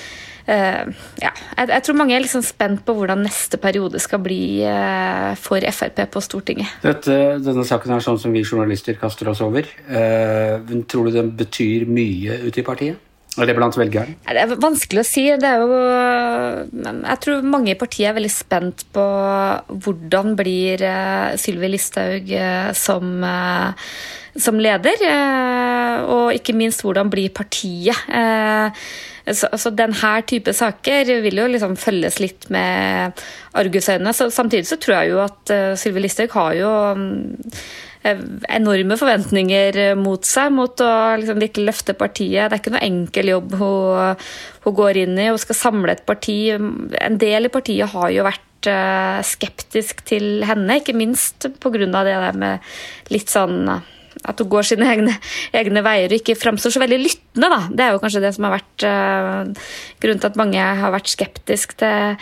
ja, 0.47 1.31
jeg, 1.31 1.69
jeg, 1.69 1.83
tror 1.87 1.99
mange 1.99 2.17
er 2.17 2.25
liksom 2.25 2.43
spent 2.45 2.83
på 2.87 2.97
hvordan 2.97 3.23
neste 3.27 3.61
periode 3.63 4.01
skal 4.03 4.23
bli 4.25 4.63
uh, 4.67 5.33
for 5.39 5.63
Frp 5.63 6.03
på 6.13 6.23
Stortinget. 6.25 6.81
Dette, 6.83 7.19
denne 7.43 7.65
saken 7.69 7.95
er 7.95 8.05
sånn 8.05 8.21
som 8.21 8.35
vi 8.35 8.43
journalister 8.43 8.99
kaster 9.01 9.31
oss 9.33 9.43
over. 9.45 9.69
Uh, 9.87 10.59
tror 10.91 11.09
du 11.09 11.19
den 11.19 11.33
betyr 11.39 11.87
mye 11.91 12.43
ute 12.47 12.63
i 12.63 12.67
partiet? 12.67 13.09
Eller 13.41 13.57
blant 13.57 13.79
velgerne? 13.81 14.19
Det 14.29 14.41
er 14.43 14.51
vanskelig 14.61 15.01
å 15.01 15.09
si. 15.09 15.23
Det 15.41 15.49
er 15.49 15.63
jo 15.63 15.77
Jeg 16.69 17.21
tror 17.25 17.47
mange 17.49 17.73
i 17.73 17.79
partiet 17.81 18.11
er 18.11 18.19
veldig 18.19 18.33
spent 18.33 18.85
på 18.93 19.05
hvordan 19.73 20.35
blir 20.37 20.85
Sylvi 21.41 21.71
Listhaug 21.73 22.29
som 22.77 23.25
som 24.33 24.57
leder, 24.57 25.03
og 26.09 26.31
ikke 26.33 26.55
minst 26.57 26.81
hvordan 26.85 27.11
blir 27.13 27.33
partiet. 27.37 27.99
Så, 29.23 29.47
så 29.55 29.71
denne 29.75 30.13
type 30.27 30.55
saker 30.57 31.13
vil 31.23 31.39
jo 31.39 31.47
liksom 31.51 31.77
følges 31.79 32.19
litt 32.23 32.49
med 32.53 33.23
argusøyne. 33.59 34.15
Samtidig 34.15 34.67
så 34.67 34.79
tror 34.83 34.99
jeg 34.99 35.13
jo 35.13 35.23
at 35.23 35.55
uh, 35.55 35.73
Sylvi 35.79 36.03
Listhaug 36.03 36.35
har 36.35 36.57
jo 36.59 36.71
um, 36.99 37.05
enorme 38.03 38.99
forventninger 38.99 39.79
mot 40.01 40.27
seg, 40.27 40.51
mot 40.57 40.83
å 40.83 40.93
liksom 41.21 41.39
virkelig 41.39 41.69
løfte 41.71 41.95
partiet. 41.99 42.49
Det 42.49 42.57
er 42.57 42.63
ikke 42.65 42.75
noe 42.75 42.87
enkel 42.89 43.31
jobb 43.37 43.55
hun, 43.61 44.25
hun, 44.65 44.77
går 44.81 45.05
inn 45.05 45.15
i. 45.15 45.31
Hun 45.31 45.39
skal 45.39 45.61
samle 45.61 45.95
et 45.95 46.03
parti. 46.09 46.41
En 46.51 47.21
del 47.23 47.47
i 47.47 47.53
partiet 47.53 47.95
har 47.95 48.11
jo 48.11 48.27
vært 48.27 48.49
skeptisk 49.27 50.05
til 50.07 50.45
henne, 50.47 50.77
ikke 50.79 50.95
minst 50.95 51.49
pga. 51.63 51.79
det 51.83 52.05
der 52.07 52.37
med 52.39 52.75
litt 53.11 53.31
sånn 53.31 53.65
at 54.29 54.41
hun 54.43 54.51
går 54.53 54.67
sine 54.69 54.89
egne, 54.89 55.15
egne 55.57 55.83
veier 55.85 56.13
og 56.13 56.21
ikke 56.21 56.39
framstår 56.39 56.77
så 56.77 56.83
veldig 56.83 57.01
lyttende. 57.03 57.51
Da. 57.53 57.61
Det 57.71 57.85
er 57.85 57.95
jo 57.95 58.03
kanskje 58.03 58.25
det 58.25 58.33
som 58.37 58.49
har 58.49 58.57
vært 58.59 58.87
uh, 58.87 59.71
grunnen 60.03 60.23
til 60.23 60.31
at 60.31 60.41
mange 60.41 60.73
har 60.83 60.95
vært 60.95 61.13
skeptiske 61.13 61.79
til, 61.83 62.19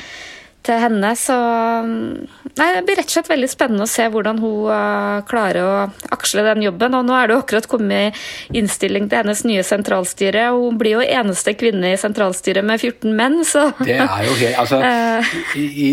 til 0.67 0.81
henne. 0.81 1.13
Så 1.19 1.37
nei, 1.85 2.69
det 2.77 2.83
blir 2.87 2.99
rett 3.01 3.09
og 3.09 3.15
slett 3.15 3.31
veldig 3.31 3.51
spennende 3.51 3.87
å 3.87 3.91
se 3.91 4.07
hvordan 4.13 4.41
hun 4.43 4.69
uh, 4.71 5.23
klarer 5.29 5.61
å 5.65 5.75
aksle 6.15 6.45
den 6.47 6.65
jobben. 6.67 6.97
Og 6.99 7.07
nå 7.09 7.17
er 7.17 7.29
det 7.29 7.37
jo 7.37 7.43
akkurat 7.45 7.69
kommet 7.71 8.21
innstilling 8.57 9.09
til 9.11 9.23
hennes 9.23 9.45
nye 9.49 9.65
sentralstyre. 9.67 10.49
Hun 10.57 10.79
blir 10.81 10.99
jo 10.99 11.07
eneste 11.07 11.55
kvinne 11.59 11.95
i 11.95 12.01
sentralstyret 12.01 12.67
med 12.67 12.81
14 12.81 13.17
menn, 13.17 13.41
så 13.47 13.71
Det 13.91 13.99
er 14.01 14.27
jo 14.29 14.37
helt 14.43 14.59
Altså, 14.61 14.81
uh, 14.83 15.35
i, 15.57 15.67
i, 15.87 15.91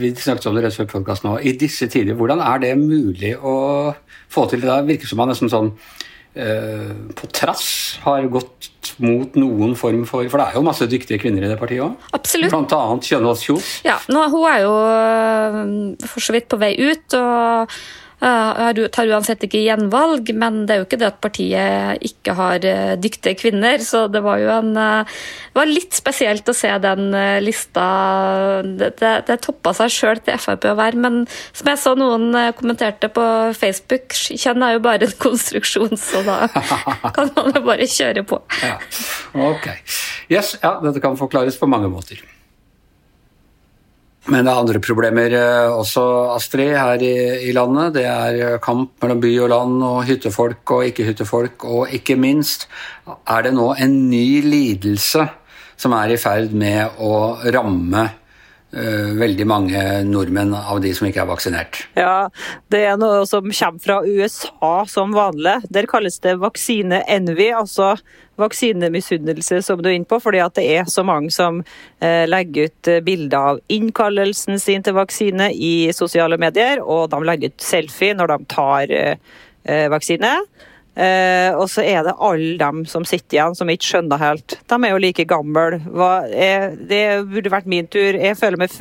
vi 0.00 0.14
snakket 0.18 0.50
om 0.50 0.58
det 0.58 0.66
rett 0.66 0.78
før 0.78 0.90
podkasten 0.98 1.30
nå. 1.30 1.38
I 1.40 1.54
disse 1.58 1.88
tider, 1.90 2.16
hvordan 2.18 2.42
er 2.44 2.60
det 2.64 2.74
mulig 2.80 3.34
å 3.38 3.56
få 4.34 4.48
til 4.50 4.64
det. 4.64 4.80
Virker 4.88 5.10
som 5.10 5.20
man 5.20 5.30
nesten 5.32 5.50
sånn 5.52 5.70
eh, 5.72 6.03
på 6.34 7.28
trass 7.30 7.66
har 8.02 8.26
gått 8.26 8.70
mot 9.02 9.36
noen 9.38 9.74
form 9.78 10.02
for 10.08 10.26
For 10.28 10.40
det 10.40 10.46
er 10.48 10.58
jo 10.58 10.64
masse 10.66 10.88
dyktige 10.90 11.20
kvinner 11.22 11.46
i 11.46 11.50
det 11.50 11.58
partiet 11.60 11.84
òg? 11.86 12.08
Absolutt. 12.16 12.50
Blant 12.52 12.74
annet 12.76 13.10
Kjønaas 13.10 13.44
Kjos. 13.46 13.68
Ja, 13.86 13.98
nå, 14.10 14.24
hun 14.32 14.48
er 14.50 14.64
jo 14.64 14.72
øh, 14.80 16.08
for 16.10 16.24
så 16.26 16.34
vidt 16.34 16.50
på 16.50 16.60
vei 16.60 16.74
ut. 16.80 17.16
og 17.18 17.76
øh, 18.22 18.88
tar 18.92 19.10
uansett 19.10 19.46
ikke 19.46 19.62
gjenvalg, 19.64 20.30
men 20.36 20.64
det 20.66 20.74
er 20.74 20.82
jo 20.82 20.86
ikke 20.86 20.98
det 21.00 21.08
at 21.08 21.20
partiet 21.24 22.04
ikke 22.04 22.34
har 22.38 22.66
øh, 22.70 22.94
dyktige 23.00 23.38
kvinner. 23.40 23.78
Så 23.84 24.06
det 24.12 24.22
var 24.24 24.42
jo 24.42 24.50
en 24.54 24.76
øh, 24.76 25.14
Det 25.54 25.60
var 25.60 25.70
litt 25.70 25.94
spesielt 25.94 26.48
å 26.50 26.56
se 26.56 26.70
den 26.82 27.14
lista. 27.44 27.86
Det, 28.64 28.92
det, 28.98 29.38
toppa 29.44 29.74
seg 29.76 29.92
sjøl 29.94 30.22
til 30.26 30.38
Frp 30.42 30.66
å 30.72 30.76
være, 30.78 30.98
men 30.98 31.20
som 31.54 31.70
jeg 31.70 31.78
så 31.78 31.94
noen 31.98 32.34
kommenterte 32.58 33.10
på 33.14 33.24
Facebook, 33.54 34.10
kjønn 34.14 34.66
er 34.66 34.76
jo 34.76 34.84
bare 34.84 35.06
en 35.06 35.18
konstruksjon, 35.26 35.94
så 36.00 36.24
da 36.26 36.40
kan 37.14 37.30
man 37.36 37.54
jo 37.54 37.62
bare 37.66 37.86
kjøre 37.86 38.26
på. 38.26 38.42
Ja, 38.64 38.78
ok. 39.52 39.70
Yes, 40.32 40.56
ja, 40.62 40.80
dette 40.82 41.04
kan 41.04 41.20
forklares 41.20 41.60
på 41.60 41.70
mange 41.70 41.92
måter. 41.92 42.18
Men 44.32 44.46
det 44.46 44.52
er 44.54 44.56
andre 44.62 44.80
problemer 44.80 45.34
eh, 45.36 45.74
også, 45.74 46.02
Astrid, 46.32 46.72
her 46.78 47.02
i, 47.04 47.14
i, 47.50 47.52
landet. 47.52 47.92
Det 47.98 48.04
er 48.08 48.38
eh, 48.40 48.60
kamp 48.64 48.94
mellom 49.04 49.20
by 49.20 49.32
og 49.44 49.50
land 49.52 49.82
og 49.84 49.98
hyttefolk 50.08 50.72
og 50.78 50.86
ikke-hyttefolk. 50.88 51.66
Og 51.68 51.92
ikke 51.92 52.16
minst 52.16 52.64
er 53.04 53.44
det 53.44 53.52
nå 53.52 53.74
en 53.76 53.98
ny 54.08 54.40
lidelse 54.46 55.26
som 55.76 55.96
er 55.98 56.14
i 56.14 56.20
ferd 56.20 56.54
med 56.56 56.96
å 57.04 57.36
ramme 57.52 58.06
veldig 58.74 59.46
mange 59.46 59.80
nordmenn 60.08 60.50
av 60.56 60.80
de 60.82 60.90
som 60.96 61.06
ikke 61.06 61.22
er 61.22 61.30
vaksinert. 61.30 61.78
Ja, 61.98 62.28
det 62.74 62.80
er 62.88 62.98
noe 62.98 63.22
som 63.30 63.46
kommer 63.46 63.84
fra 63.84 64.00
USA 64.02 64.74
som 64.90 65.14
vanlig. 65.14 65.60
Der 65.70 65.86
kalles 65.90 66.18
det 66.24 66.36
vaksine 66.42 67.04
envy. 67.06 67.52
altså 67.54 67.94
vaksinemisunnelse, 68.40 69.62
som 69.62 69.82
du 69.82 69.88
er 69.88 69.98
inne 69.98 70.08
på, 70.08 70.18
fordi 70.22 70.40
at 70.42 70.56
det 70.58 70.66
er 70.76 70.90
så 70.90 71.04
mange 71.06 71.30
som 71.34 71.62
eh, 72.00 72.24
legger 72.28 72.68
ut 72.68 72.90
eh, 72.90 73.02
bilder 73.04 73.50
av 73.54 73.62
innkallelsen 73.72 74.58
sin 74.62 74.84
til 74.84 74.96
vaksine 74.98 75.50
i 75.54 75.92
sosiale 75.94 76.38
medier, 76.40 76.82
og 76.82 77.10
de 77.12 77.22
legger 77.24 77.54
ut 77.54 77.66
selfie 77.66 78.16
når 78.18 78.34
de 78.34 78.38
tar 78.54 78.94
eh, 78.94 79.16
eh 79.64 79.86
vaksine. 79.92 80.36
Eh, 80.94 81.50
og 81.58 81.66
så 81.72 81.82
er 81.82 82.04
det 82.06 82.14
alle 82.22 82.54
dem 82.60 82.84
som 82.86 83.06
sitter 83.08 83.38
igjen, 83.38 83.56
som 83.58 83.70
ikke 83.70 83.88
skjønner 83.88 84.20
helt. 84.20 84.56
De 84.70 84.78
er 84.78 84.92
jo 84.92 85.00
like 85.02 85.26
gamle. 85.26 85.80
det 86.88 87.04
burde 87.30 87.52
vært 87.52 87.70
min 87.70 87.88
tur. 87.90 88.14
Jeg 88.14 88.38
føler 88.38 88.60
meg, 88.60 88.74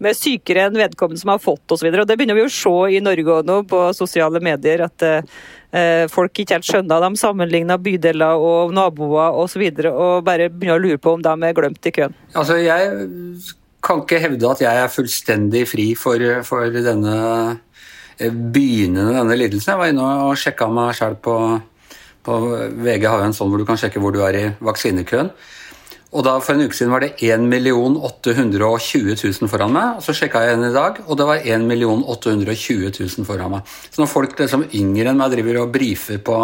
meg 0.00 0.16
sykere 0.16 0.66
enn 0.66 0.78
vedkommende 0.80 1.20
som 1.20 1.34
har 1.34 1.42
fått 1.42 1.76
osv. 1.76 1.90
Det 1.92 2.16
begynner 2.16 2.38
vi 2.38 2.46
å 2.46 2.52
se 2.52 2.76
i 2.96 3.02
Norge 3.04 3.38
òg 3.38 3.48
nå, 3.48 3.62
på 3.68 3.84
sosiale 3.96 4.40
medier. 4.40 4.86
at 4.88 5.02
eh, 5.08 6.06
folk 6.12 6.38
ikke 6.38 6.56
helt 6.56 6.68
skjønner. 6.68 7.04
De 7.04 7.20
sammenligner 7.20 7.80
bydeler 7.80 8.40
og 8.40 8.72
naboer 8.72 9.32
osv. 9.32 9.42
Og, 9.42 9.50
så 9.52 9.60
videre, 9.60 9.92
og 9.92 10.24
bare 10.24 10.48
begynner 10.48 10.80
å 10.80 10.86
lure 10.86 11.02
på 11.02 11.18
om 11.18 11.24
de 11.24 11.34
er 11.44 11.56
glemt 11.56 11.84
i 11.84 11.92
køen. 11.92 12.14
Altså, 12.32 12.56
jeg 12.56 12.88
kan 13.82 14.00
ikke 14.00 14.20
hevde 14.22 14.48
at 14.48 14.62
jeg 14.62 14.80
er 14.84 14.92
fullstendig 14.92 15.66
fri 15.68 15.90
for, 15.98 16.22
for 16.46 16.70
denne 16.72 17.16
begynnende 18.30 19.16
denne 19.16 19.38
lidelsen. 19.38 19.72
Jeg 19.72 19.80
var 19.80 19.90
inne 19.90 20.12
og 20.28 20.38
sjekka 20.38 20.68
meg 20.70 20.94
sjøl 20.98 21.16
på, 21.22 21.34
på, 22.26 22.38
VG 22.84 23.08
har 23.08 23.22
jo 23.22 23.30
en 23.30 23.36
sånn 23.36 23.50
hvor 23.50 23.62
du 23.62 23.66
kan 23.68 23.80
sjekke 23.80 24.02
hvor 24.02 24.14
du 24.14 24.22
er 24.26 24.38
i 24.38 24.46
vaksinekøen. 24.62 25.32
Og 26.12 26.26
da 26.26 26.34
For 26.44 26.52
en 26.52 26.66
uke 26.68 26.76
siden 26.76 26.92
var 26.92 27.00
det 27.00 27.14
1 27.24 27.46
820 27.48 29.14
000 29.16 29.48
foran 29.48 29.72
meg. 29.72 29.96
og 29.96 30.04
Så 30.04 30.12
sjekka 30.12 30.42
jeg 30.44 30.52
igjen 30.52 30.68
i 30.68 30.74
dag, 30.74 31.00
og 31.06 31.16
det 31.16 31.26
var 31.26 31.40
1 31.40 31.64
820 31.72 32.92
000 33.00 33.24
foran 33.24 33.54
meg. 33.56 33.74
Så 33.88 34.02
når 34.02 34.12
folk 34.12 34.38
liksom 34.38 34.66
yngre 34.76 35.08
enn 35.08 35.16
meg 35.16 35.32
driver 35.32 35.62
og 35.62 35.72
brifer 35.72 36.20
på 36.20 36.36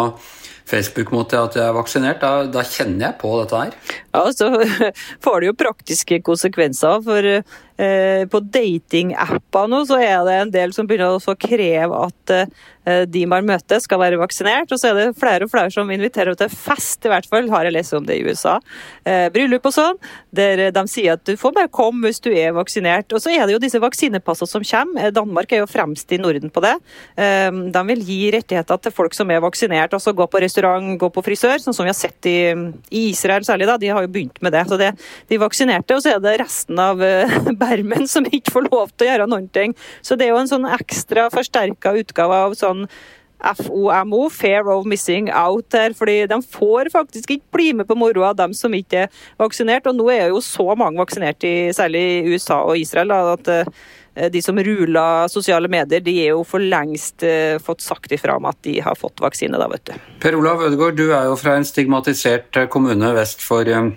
Facebook 0.69 1.13
mot 1.15 1.33
at 1.33 1.57
jeg 1.57 1.65
er 1.65 1.75
vaksinert, 1.75 2.21
da, 2.21 2.45
da, 2.51 2.63
kjenner 2.65 3.09
jeg 3.09 3.19
på 3.21 3.33
dette 3.41 3.63
her. 3.63 3.77
Ja, 4.13 4.23
så 4.33 4.51
får 5.25 5.41
det 5.41 5.49
jo 5.49 5.57
praktiske 5.57 6.21
konsekvenser. 6.25 7.01
For 7.05 7.29
eh, 7.29 8.25
på 8.29 8.41
datingapper 8.57 9.69
nå 9.71 9.83
så 9.89 9.99
er 10.03 10.19
det 10.27 10.35
en 10.39 10.53
del 10.53 10.75
som 10.75 10.89
begynner 10.89 11.17
å 11.17 11.37
kreve 11.39 12.03
at 12.07 12.35
eh, 12.35 13.05
de 13.09 13.25
man 13.29 13.45
møter 13.47 13.81
skal 13.83 14.01
være 14.01 14.19
vaksinert. 14.21 14.71
Og 14.73 14.81
så 14.81 14.91
er 14.91 14.97
det 14.97 15.19
flere 15.19 15.45
og 15.45 15.53
flere 15.53 15.73
som 15.73 15.89
inviterer 15.93 16.37
til 16.37 16.51
fest, 16.53 17.05
i 17.05 17.11
hvert 17.11 17.29
fall 17.29 17.49
har 17.53 17.67
jeg 17.67 17.75
lest 17.75 17.95
om 17.97 18.05
det 18.07 18.19
i 18.19 18.25
USA. 18.25 18.57
Eh, 19.05 19.27
bryllup 19.33 19.69
og 19.69 19.75
sånn, 19.75 19.99
der 20.35 20.69
de 20.75 20.85
sier 20.91 21.17
at 21.17 21.25
du 21.27 21.35
får 21.39 21.55
bare 21.57 21.73
komme 21.73 22.09
hvis 22.09 22.21
du 22.25 22.31
er 22.33 22.55
vaksinert. 22.57 23.13
Og 23.13 23.23
så 23.23 23.33
er 23.33 23.45
det 23.45 23.57
jo 23.57 23.63
disse 23.63 23.81
vaksinepassene 23.81 24.53
som 24.53 24.65
kommer. 24.65 25.13
Danmark 25.15 25.53
er 25.53 25.63
jo 25.63 25.69
fremst 25.69 26.11
i 26.13 26.21
Norden 26.21 26.53
på 26.53 26.65
det. 26.65 26.75
Eh, 27.17 27.49
de 27.49 27.85
vil 27.93 28.05
gi 28.05 28.21
rettigheter 28.35 28.81
til 28.83 28.95
folk 28.95 29.17
som 29.17 29.31
er 29.31 29.43
vaksinert, 29.45 29.93
og 29.95 30.03
så 30.03 30.15
gå 30.15 30.27
på 30.29 30.41
restaurant 30.41 30.58
restaurant, 30.59 30.97
gå 30.99 31.09
på 31.13 31.23
frisør, 31.23 31.59
sånn 31.61 31.75
som 31.75 31.87
vi 31.87 31.91
har 31.91 31.97
sett 31.97 32.25
i, 32.29 32.39
i 32.91 33.09
Israel 33.09 33.45
særlig. 33.45 33.67
da, 33.67 33.77
De 33.77 33.89
har 33.89 34.03
jo 34.03 34.11
begynt 34.11 34.41
med 34.41 34.53
det. 34.53 34.65
så 34.67 34.77
det, 34.77 34.91
De 35.27 35.37
vaksinerte, 35.37 35.95
og 35.95 36.03
så 36.03 36.15
er 36.15 36.19
det 36.19 36.39
resten 36.41 36.79
av 36.79 37.01
uh, 37.03 37.51
bermen 37.59 38.07
som 38.07 38.25
ikke 38.25 38.51
får 38.51 38.69
lov 38.69 38.91
til 38.95 39.07
å 39.07 39.11
gjøre 39.11 39.29
noen 39.29 39.47
ting. 39.49 39.75
Så 40.01 40.15
det 40.15 40.27
er 40.27 40.33
jo 40.33 40.41
en 40.41 40.51
sånn 40.51 40.67
ekstra 40.67 41.29
forsterka 41.33 41.95
utgave 41.99 42.43
av 42.47 42.57
sånn 42.59 42.87
FOMO, 43.39 44.25
Fair 44.33 44.67
of 44.71 44.87
Missing 44.89 45.29
Out, 45.33 45.73
her, 45.73 45.95
fordi 45.97 46.23
de 46.29 46.41
får 46.41 46.91
faktisk 46.93 47.35
ikke 47.35 47.55
bli 47.55 47.69
med 47.79 47.87
på 47.89 47.97
moroa, 47.99 48.33
dem 48.37 48.53
som 48.57 48.73
ikke 48.75 49.05
er 49.05 49.21
vaksinert. 49.39 49.87
Og 49.87 49.95
nå 49.95 50.09
er 50.13 50.27
jo 50.33 50.43
så 50.43 50.75
mange 50.79 50.99
vaksinert, 50.99 51.43
i, 51.47 51.71
særlig 51.75 52.03
i 52.19 52.35
USA 52.35 52.61
og 52.67 52.77
Israel, 52.77 53.15
at 53.37 53.49
Eh, 54.19 54.31
de 54.31 54.41
som 54.41 54.59
ruler 54.59 55.27
sosiale 55.27 55.67
medier, 55.71 56.01
de 56.03 56.15
er 56.23 56.33
jo 56.33 56.43
for 56.47 56.63
lengst 56.63 57.23
uh, 57.23 57.55
fått 57.63 57.83
sagt 57.85 58.11
ifra 58.15 58.35
om 58.39 58.47
at 58.49 58.59
de 58.67 58.79
har 58.83 58.97
fått 58.99 59.21
vaksine. 59.23 59.57
da, 59.59 59.69
vet 59.71 59.85
du. 59.85 59.93
Per 60.19 60.35
Olav 60.35 60.63
Ødegaard, 60.65 60.97
du 60.99 61.09
er 61.13 61.29
jo 61.29 61.37
fra 61.39 61.55
en 61.59 61.67
stigmatisert 61.67 62.57
eh, 62.57 62.69
kommune 62.71 63.13
vest 63.15 63.43
for 63.45 63.67
um 63.75 63.93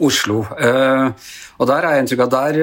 Oslo. 0.00 0.42
Uh, 0.58 1.10
og 1.58 1.68
Der 1.68 1.86
er 1.86 2.02
der, 2.02 2.56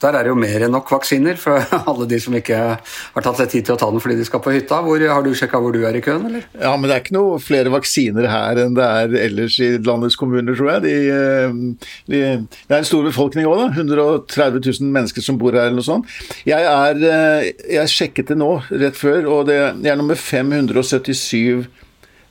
der 0.00 0.08
er 0.08 0.22
det 0.22 0.30
jo 0.30 0.34
mer 0.38 0.64
enn 0.64 0.72
nok 0.72 0.90
vaksiner 0.90 1.36
for 1.36 1.58
alle 1.90 2.06
de 2.08 2.18
som 2.22 2.34
ikke 2.38 2.56
har 2.56 3.24
tatt 3.24 3.40
seg 3.40 3.50
tid 3.50 3.66
til 3.66 3.74
å 3.74 3.78
ta 3.80 3.88
den 3.90 4.02
fordi 4.02 4.18
de 4.20 4.26
skal 4.28 4.42
på 4.44 4.54
hytta. 4.54 4.78
Hvor, 4.86 5.02
har 5.02 5.24
du 5.24 5.32
sjekka 5.34 5.60
hvor 5.62 5.74
du 5.74 5.82
er 5.86 5.98
i 5.98 6.02
køen, 6.04 6.28
eller? 6.30 6.46
Ja, 6.54 6.74
men 6.76 6.88
det 6.88 6.94
er 6.94 7.02
ikke 7.02 7.16
noe 7.16 7.40
flere 7.42 7.72
vaksiner 7.74 8.28
her 8.30 8.62
enn 8.62 8.76
det 8.76 8.86
er 8.86 9.16
ellers 9.26 9.58
i 9.62 9.72
landets 9.82 10.18
kommuner, 10.20 10.54
tror 10.54 10.76
jeg. 10.76 10.84
De, 10.86 10.94
eh, 11.16 11.90
de, 12.12 12.22
det 12.46 12.76
er 12.76 12.78
en 12.78 12.88
stor 12.88 13.06
befolkning 13.08 13.48
òg, 13.50 13.64
da. 13.64 13.68
130 13.74 14.62
000 14.62 14.94
mennesker 14.94 15.26
som 15.26 15.40
bor 15.40 15.56
her, 15.56 15.66
eller 15.66 15.80
noe 15.80 15.88
sånt. 15.88 16.14
Jeg, 16.46 16.62
er, 16.62 17.02
eh, 17.10 17.50
jeg 17.78 17.94
sjekket 17.96 18.30
det 18.30 18.38
nå, 18.38 18.52
rett 18.70 18.98
før, 18.98 19.26
og 19.32 19.50
det, 19.50 19.58
jeg 19.82 19.92
er 19.92 19.98
nummer 19.98 20.18
577 20.18 21.66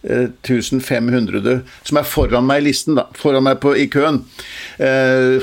1500 0.05 1.59
som 1.83 2.00
er 2.00 2.07
foran 2.07 2.45
meg 2.47 2.62
i 2.62 2.67
listen, 2.69 2.97
da, 3.00 3.07
foran 3.17 3.45
meg 3.47 3.59
på, 3.63 3.74
i 3.77 3.88
køen. 3.91 4.21
Eh, 4.77 5.41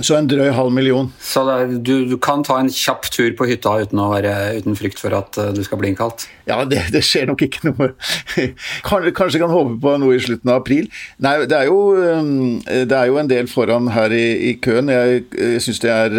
så 0.00 0.16
en 0.16 0.28
drøy 0.28 0.50
halv 0.54 0.72
million. 0.72 1.08
Så 1.24 1.42
er, 1.48 1.70
du, 1.72 2.04
du, 2.08 2.16
kan 2.20 2.44
ta 2.46 2.58
en 2.60 2.70
kjapp 2.72 3.08
tur 3.12 3.30
på 3.36 3.48
hytta 3.48 3.72
uten, 3.82 4.00
være, 4.12 4.34
uten 4.60 4.76
frykt 4.78 5.00
for 5.00 5.14
at 5.16 5.38
uh, 5.40 5.50
du 5.56 5.62
skal 5.64 5.80
bli 5.80 5.92
innkalt? 5.92 6.26
Ja, 6.48 6.62
det, 6.68 6.82
det, 6.94 7.02
skjer 7.06 7.28
nok 7.30 7.44
ikke 7.46 7.70
noe. 7.70 7.92
kanskje, 8.88 9.14
kanskje 9.16 9.42
kan 9.42 9.52
håpe 9.52 9.78
på 9.82 9.96
noe 10.02 10.16
i 10.16 10.22
slutten 10.22 10.52
av 10.52 10.62
april. 10.62 10.90
Nei, 11.22 11.36
det 11.50 11.58
er 11.58 11.70
jo, 11.70 11.80
um, 11.96 12.60
det 12.64 12.96
er 12.96 13.10
jo 13.10 13.20
en 13.20 13.30
del 13.30 13.48
foran 13.50 13.90
her 13.94 14.12
i, 14.16 14.26
i 14.50 14.54
køen. 14.62 14.92
Jeg, 14.92 15.24
jeg 15.36 15.64
syns 15.66 15.82
det 15.84 15.94
er 15.94 16.18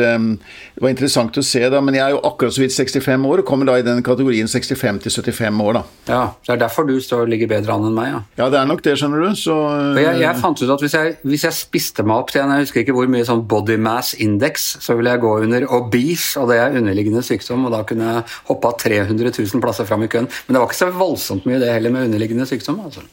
det 0.82 0.88
var 0.88 0.96
interessant 0.96 1.36
å 1.38 1.42
se, 1.46 1.60
da, 1.70 1.78
men 1.86 1.94
jeg 1.94 2.02
er 2.02 2.16
jo 2.16 2.22
akkurat 2.26 2.56
så 2.56 2.64
vidt 2.64 2.74
65 2.74 3.26
år 3.30 3.42
og 3.44 3.46
kommer 3.46 3.68
da 3.70 3.76
i 3.78 3.84
den 3.86 4.00
kategorien 4.02 4.48
65 4.50 5.02
til 5.04 5.14
75 5.14 5.60
år. 5.62 5.78
da. 5.78 5.84
Ja, 6.08 6.22
Det 6.42 6.56
er 6.56 6.62
derfor 6.64 6.88
du 6.90 6.96
står 6.98 7.30
ligger 7.30 7.52
bedre 7.52 7.76
an 7.76 7.86
enn 7.86 7.94
meg? 7.94 8.08
Ja, 8.10 8.22
ja 8.40 8.48
det 8.50 8.58
er 8.58 8.66
nok 8.66 8.82
det, 8.82 8.96
skjønner 8.98 9.22
du. 9.22 9.36
Så, 9.38 9.54
jeg, 10.02 10.16
jeg, 10.24 10.40
fant 10.42 10.58
ut 10.58 10.74
at 10.74 10.82
hvis 10.82 10.96
jeg, 10.98 11.14
hvis 11.22 11.46
jeg 11.46 11.54
spiste 11.54 12.02
meg 12.02 12.24
opp 12.24 12.34
til 12.34 12.42
en, 12.42 12.56
jeg 12.56 12.66
husker 12.66 12.82
ikke 12.82 12.96
hvor 12.98 13.12
mye 13.14 13.28
sånn 13.28 13.44
body 13.52 13.78
mass 13.82 14.14
index, 14.14 14.72
så 14.82 14.96
ville 14.98 15.14
jeg 15.14 15.24
gå 15.24 15.36
under 15.46 15.68
obese, 15.78 16.40
og 16.40 16.52
det 16.52 16.60
er 16.62 16.78
underliggende 16.80 17.24
sykdom, 17.26 17.68
og 17.68 17.76
da 17.76 17.84
kunne 17.88 18.10
jeg 18.10 18.26
hoppa 18.50 18.74
300 18.86 19.34
000 19.38 19.64
plasser 19.64 19.90
fram 19.90 20.08
i 20.08 20.12
køen. 20.12 20.30
Men 20.48 20.56
det 20.56 20.64
var 20.64 20.70
ikke 20.70 20.82
så 20.82 20.92
voldsomt 20.96 21.48
mye 21.50 21.62
det 21.62 21.74
heller 21.74 21.94
med 21.94 22.10
underliggende 22.10 22.48
sykdom. 22.50 22.80
altså. 22.86 23.06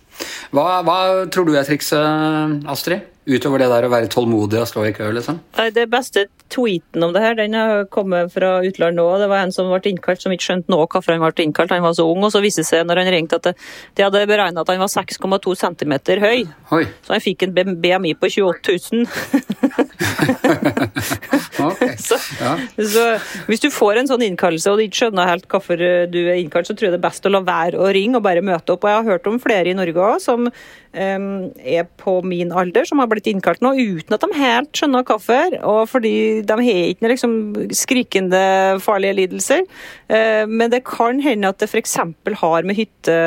Hva, 0.55 0.81
hva 0.87 0.99
tror 1.31 1.47
du 1.47 1.55
er 1.59 1.67
trikset, 1.67 2.67
Astrid? 2.71 3.07
Utover 3.29 3.61
det 3.61 3.67
der 3.69 3.85
å 3.85 3.91
være 3.93 4.09
tålmodig 4.09 4.57
og 4.57 4.69
stå 4.71 4.87
i 4.89 4.93
kø, 4.97 5.11
liksom? 5.13 5.43
Det 5.77 5.85
beste 5.93 6.25
tweeten 6.49 7.05
om 7.05 7.13
det 7.13 7.21
her, 7.21 7.35
den 7.37 7.53
har 7.59 7.83
kommet 7.93 8.33
fra 8.33 8.55
utlandet 8.65 8.97
nå. 8.97 9.05
Det 9.21 9.29
var 9.29 9.45
en 9.45 9.53
som 9.53 9.69
ble 9.69 9.93
innkalt 9.93 10.25
som 10.25 10.33
ikke 10.33 10.47
skjønte 10.47 10.73
noe 10.73 10.87
hvorfor 10.89 11.13
han 11.13 11.21
ble 11.21 11.45
innkalt. 11.45 11.75
Han 11.77 11.85
var 11.85 11.93
så 11.99 12.09
ung, 12.09 12.25
og 12.25 12.33
så 12.33 12.41
viste 12.41 12.65
det 12.65 12.71
seg 12.71 12.89
når 12.89 13.03
han 13.03 13.13
ringte 13.13 13.37
at 13.37 13.51
de 13.53 14.07
hadde 14.07 14.25
beregna 14.31 14.65
at 14.65 14.73
han 14.73 14.81
var 14.81 14.89
6,2 14.89 15.59
cm 15.61 15.95
høy. 16.25 16.49
Oi. 16.79 16.83
Så 17.05 17.15
han 17.19 17.25
fikk 17.27 17.45
en 17.45 17.77
BMI 17.85 18.17
på 18.17 18.33
28 18.33 18.79
000. 18.97 19.87
okay. 21.69 21.97
så, 22.09 22.19
ja. 22.41 22.53
så, 22.77 23.05
hvis 23.49 23.63
du 23.63 23.69
får 23.75 24.01
en 24.01 24.11
sånn 24.11 24.25
innkallelse 24.29 24.71
og 24.71 24.79
du 24.79 24.85
ikke 24.87 25.03
skjønner 25.03 25.31
helt 25.31 25.49
hvorfor 25.51 25.81
du 26.11 26.19
er 26.21 26.39
innkalt, 26.39 26.69
så 26.69 26.77
tror 26.77 26.89
jeg 26.89 26.95
det 26.95 27.01
er 27.01 27.07
best 27.09 27.27
å 27.27 27.33
la 27.33 27.43
være 27.45 27.81
å 27.81 27.91
ringe 27.95 28.19
og 28.21 28.27
bare 28.27 28.45
møte 28.45 28.75
opp. 28.75 28.85
Og 28.85 28.93
jeg 28.93 29.01
har 29.01 29.09
hørt 29.13 29.31
om 29.31 29.41
flere 29.43 29.73
i 29.73 29.77
Norge 29.79 30.05
òg 30.09 30.23
som 30.23 30.49
um, 30.49 31.29
er 31.59 31.89
på 32.01 32.19
min 32.27 32.53
alder, 32.55 32.87
som 32.89 33.03
har 33.03 33.11
blitt 33.11 33.31
innkalt 33.31 33.63
nå 33.65 33.75
uten 33.79 34.17
at 34.17 34.25
de 34.25 34.39
helt 34.39 34.73
skjønner 34.79 35.07
hvorfor. 35.09 35.59
Og 35.63 35.83
fordi 35.91 36.15
de 36.47 36.61
har 36.61 36.93
ikke 36.93 37.13
liksom 37.15 37.35
skrikende 37.77 38.43
farlige 38.85 39.19
lidelser. 39.23 39.67
Uh, 40.11 40.45
men 40.47 40.71
det 40.75 40.87
kan 40.89 41.23
hende 41.25 41.51
at 41.51 41.59
det 41.63 41.71
f.eks. 41.71 41.99
har 42.45 42.69
med 42.69 42.79
hytte 42.79 43.19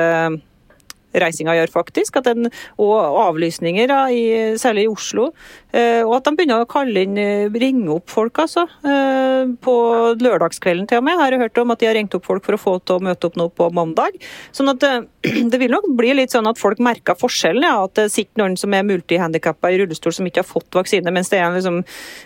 reisinga 1.14 1.56
gjør, 1.58 1.74
faktisk. 1.74 2.20
Den, 2.26 2.50
og 2.82 2.96
avlysninger, 3.26 3.92
i, 4.12 4.24
særlig 4.62 4.86
i 4.88 4.92
Oslo. 4.92 5.32
Eh, 5.72 6.02
og 6.04 6.18
at 6.18 6.28
de 6.28 6.36
begynner 6.38 6.64
å 6.64 6.70
kalle 6.70 7.06
inn, 7.06 7.18
eh, 7.18 7.50
ringe 7.62 7.90
opp 7.96 8.10
folk, 8.12 8.44
altså. 8.44 8.68
Eh, 8.84 9.52
på 9.64 9.76
lørdagskvelden 10.22 10.88
til 10.88 11.02
og 11.02 11.08
med. 11.08 11.18
Har 11.20 11.32
jeg 11.32 11.42
hørt 11.42 11.62
om 11.62 11.72
at 11.72 11.80
de 11.80 11.90
har 11.90 11.96
ringt 11.96 12.16
opp 12.16 12.26
folk 12.26 12.46
for 12.46 12.58
å 12.58 12.62
få 12.62 12.74
til 12.86 12.98
å 12.98 13.04
møte 13.04 13.28
opp 13.28 13.36
nå 13.40 13.50
på 13.50 13.72
mandag. 13.74 14.18
Sånn 14.52 14.70
at 14.70 14.80
det 15.52 15.60
vil 15.60 15.72
nok 15.72 15.90
bli 15.98 16.14
litt 16.14 16.32
sånn 16.32 16.48
at 16.48 16.60
folk 16.62 16.80
merker 16.80 17.16
forskjellen. 17.20 17.64
Ja, 17.64 17.84
at 17.86 17.96
det 17.96 18.12
sitter 18.12 18.44
noen 18.44 18.58
som 18.58 18.74
er 18.74 18.88
multihandikappa 18.88 19.72
i 19.72 19.82
rullestol 19.82 20.14
som 20.14 20.28
ikke 20.28 20.44
har 20.44 20.50
fått 20.50 20.76
vaksine, 20.76 21.12
mens 21.12 21.32
det 21.32 21.40
er 21.40 21.50
en 21.50 21.58
liksom 21.58 21.82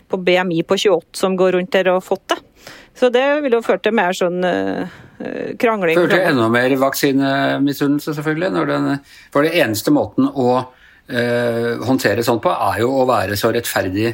på 0.10 0.22
BMI 0.25 0.63
på 0.68 0.77
28 0.77 1.20
som 1.20 1.38
går 1.38 1.58
rundt 1.58 1.74
der 1.75 1.92
og 1.92 2.01
har 2.01 2.06
fått 2.06 2.27
det. 2.34 2.42
Så 2.96 3.10
det 3.12 3.25
vil 3.44 3.58
jo 3.58 3.65
føre 3.65 3.84
til 3.84 3.96
mer 3.96 4.15
sånn 4.15 4.39
uh, 4.46 4.88
krangling. 5.62 5.98
Førte 6.00 6.18
til 6.18 6.30
enda 6.32 6.48
mer 6.52 6.76
vaksinemisunnelse, 6.82 8.16
selvfølgelig. 8.18 8.52
Den, 8.72 8.90
for 9.34 9.48
det 9.48 9.56
eneste 9.62 9.94
måten 9.96 10.28
å 10.30 10.50
uh, 10.60 11.72
håndtere 11.88 12.26
sånt 12.26 12.44
på, 12.44 12.54
er 12.54 12.82
jo 12.84 12.92
å 13.00 13.08
være 13.10 13.38
så 13.40 13.54
rettferdig 13.56 14.14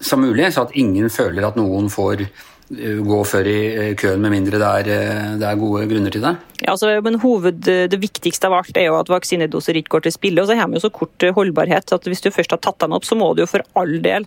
som 0.00 0.22
mulig, 0.24 0.48
så 0.52 0.66
at 0.66 0.76
ingen 0.78 1.10
føler 1.12 1.46
at 1.46 1.58
noen 1.58 1.88
får 1.92 2.26
gå 2.70 3.18
før 3.26 3.48
i 3.50 3.94
køen 3.98 4.22
med 4.22 4.30
mindre 4.30 4.60
det 4.60 4.70
er, 4.70 5.36
det 5.40 5.46
er 5.48 5.58
gode 5.58 5.88
grunner 5.90 6.14
til 6.14 6.22
det. 6.22 6.36
Ja, 6.60 6.74
altså, 6.74 6.92
men 7.02 7.18
hoved, 7.22 7.64
Det 7.64 7.98
viktigste 7.98 8.46
av 8.46 8.58
alt 8.60 8.76
er 8.76 8.90
jo 8.90 8.98
at 9.00 9.10
vaksinedoser 9.10 9.80
ikke 9.80 9.96
går 9.96 10.06
til 10.06 10.14
spille. 10.14 10.42
og 10.42 10.48
så 10.48 10.58
har 10.58 10.68
vi 10.68 10.78
jo 10.78 10.86
så 10.86 10.92
kort 10.92 11.18
holdbarhet 11.34 11.92
at 11.92 12.04
Hvis 12.04 12.20
du 12.20 12.30
først 12.30 12.50
har 12.50 12.62
tatt 12.62 12.78
dem 12.78 12.92
opp, 12.92 13.04
så 13.04 13.16
må 13.16 13.34
du 13.34 13.42
jo 13.42 13.50
for 13.50 13.64
all 13.74 14.00
del 14.02 14.26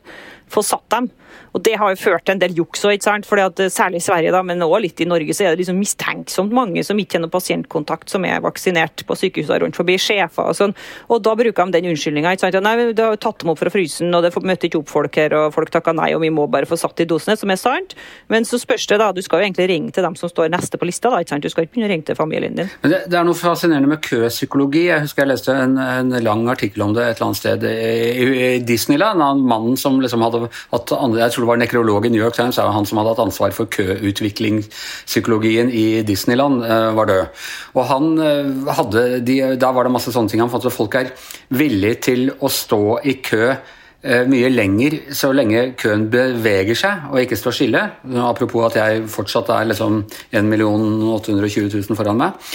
få 0.50 0.63
satt 0.65 0.89
dem. 0.89 1.09
Og 1.53 1.62
Det 1.63 1.75
har 1.77 1.93
jo 1.93 2.00
ført 2.01 2.25
til 2.25 2.33
en 2.33 2.41
del 2.41 2.55
juks 2.57 2.83
òg, 2.85 2.97
at 2.97 3.59
særlig 3.71 4.01
i 4.01 4.05
Sverige, 4.05 4.31
da, 4.33 4.41
men 4.41 4.62
også 4.62 4.81
litt 4.81 5.01
i 5.01 5.05
Norge, 5.05 5.33
så 5.33 5.45
er 5.45 5.53
det 5.53 5.63
liksom 5.63 5.79
mistenksomt 5.79 6.53
mange 6.53 6.83
som 6.83 6.97
ikke 6.97 7.17
har 7.17 7.23
noen 7.23 7.33
pasientkontakt 7.33 8.09
som 8.09 8.25
er 8.25 8.41
vaksinert 8.41 9.05
på 9.05 9.17
sykehusene 9.17 9.62
rundt 9.62 9.77
forbi, 9.77 9.97
sjefer 10.01 10.50
og 10.50 10.57
sånn. 10.57 10.75
Og 11.09 11.21
da 11.25 11.35
bruker 11.38 11.69
de 11.69 11.77
den 11.77 11.91
unnskyldninga. 11.93 12.35
Nei, 12.62 12.93
du 12.93 13.03
har 13.03 13.17
tatt 13.21 13.39
dem 13.41 13.53
opp 13.53 13.62
fra 13.62 13.73
frysen, 13.73 14.13
og 14.13 14.25
det 14.25 14.33
møtte 14.33 14.69
ikke 14.69 14.81
opp 14.81 14.89
folk 14.89 15.15
her, 15.15 15.33
og 15.38 15.53
folk 15.53 15.73
takka 15.73 15.93
nei, 15.93 16.12
og 16.13 16.21
vi 16.25 16.33
må 16.33 16.47
bare 16.50 16.69
få 16.69 16.77
satt 16.79 16.97
de 16.97 17.09
dosene, 17.09 17.38
som 17.38 17.53
er 17.53 17.62
sant. 17.62 17.93
Men 18.34 18.48
så 18.50 18.58
spørs 18.58 18.88
det, 18.90 18.98
da. 18.98 19.12
Du 19.13 19.22
skal 19.22 19.42
jo 19.42 19.48
egentlig 19.48 19.68
ringe 19.70 19.92
til 19.94 20.06
dem 20.06 20.16
som 20.18 20.32
står 20.32 20.50
neste 20.54 20.80
på 20.82 20.88
lista, 20.90 21.12
da. 21.13 21.22
ikke 21.22 21.36
sant? 21.36 21.46
Du 21.46 21.54
skal 21.54 21.68
ikke 21.68 21.75
begynne 21.75 21.90
å 21.90 21.94
ringe 21.94 22.08
til 22.08 22.18
familien 22.18 22.56
din. 22.58 22.70
Men 22.82 22.94
det, 22.96 23.00
det 23.13 23.20
er 23.20 23.28
noe 23.28 23.38
fascinerende 23.38 23.92
med 23.92 24.02
køpsykologi. 24.06 24.88
Jeg 24.90 25.04
husker 25.06 25.24
jeg 25.24 25.32
leste 25.34 25.52
en, 25.54 25.78
en, 25.78 26.13
lang 26.24 26.48
artikkel 26.50 26.86
om 26.86 26.96
det 26.96 27.04
et 27.06 27.18
eller 27.18 27.28
annet 27.30 27.42
sted 27.42 27.66
i, 27.70 28.24
i 28.24 28.48
Disneyland. 28.66 29.22
Han 29.22 29.44
mannen 29.50 29.78
som 29.80 30.00
liksom 30.02 30.25
hadde 30.25 30.48
hatt 30.72 30.94
Jeg 30.94 31.36
tror 31.36 31.46
det 31.46 31.52
var 31.52 31.62
nekrolog 31.62 32.08
i 32.08 32.13
New 32.13 32.24
York 32.24 32.38
Times, 32.38 32.58
han 32.58 32.90
som 32.90 33.02
hadde 33.02 33.13
hatt 33.13 33.24
ansvar 33.28 33.54
for 33.56 33.70
køutviklingspsykologien 33.74 35.70
i 35.70 35.86
Disneyland, 36.08 36.63
eh, 36.66 36.90
var 36.98 37.12
død. 37.12 37.46
Og 37.78 37.84
han 37.92 38.10
eh, 38.24 38.74
hadde 38.80 39.06
de, 39.28 39.38
Da 39.62 39.72
var 39.75 39.86
det 39.86 39.94
masse 39.94 40.13
sånne 40.16 40.30
ting 40.32 40.42
han 40.42 40.52
fant 40.54 40.66
at 40.66 40.74
folk 40.74 40.98
er 40.98 41.13
villige 41.54 42.02
til 42.10 42.22
å 42.40 42.50
stå 42.52 42.84
i 43.06 43.18
kø 43.22 43.54
mye 44.03 44.50
lenger 44.51 44.98
så 45.15 45.29
lenge 45.31 45.62
køen 45.79 46.10
beveger 46.12 46.75
seg 46.75 47.05
og 47.07 47.22
ikke 47.22 47.38
står 47.39 47.55
stille. 47.55 47.83
Apropos 48.19 48.65
at 48.67 48.75
jeg 48.81 49.05
fortsatt 49.07 49.51
er 49.55 49.69
liksom 49.69 50.01
1 50.36 50.50
820 50.60 51.69
000 51.72 51.95
foran 51.95 52.19
meg. 52.19 52.50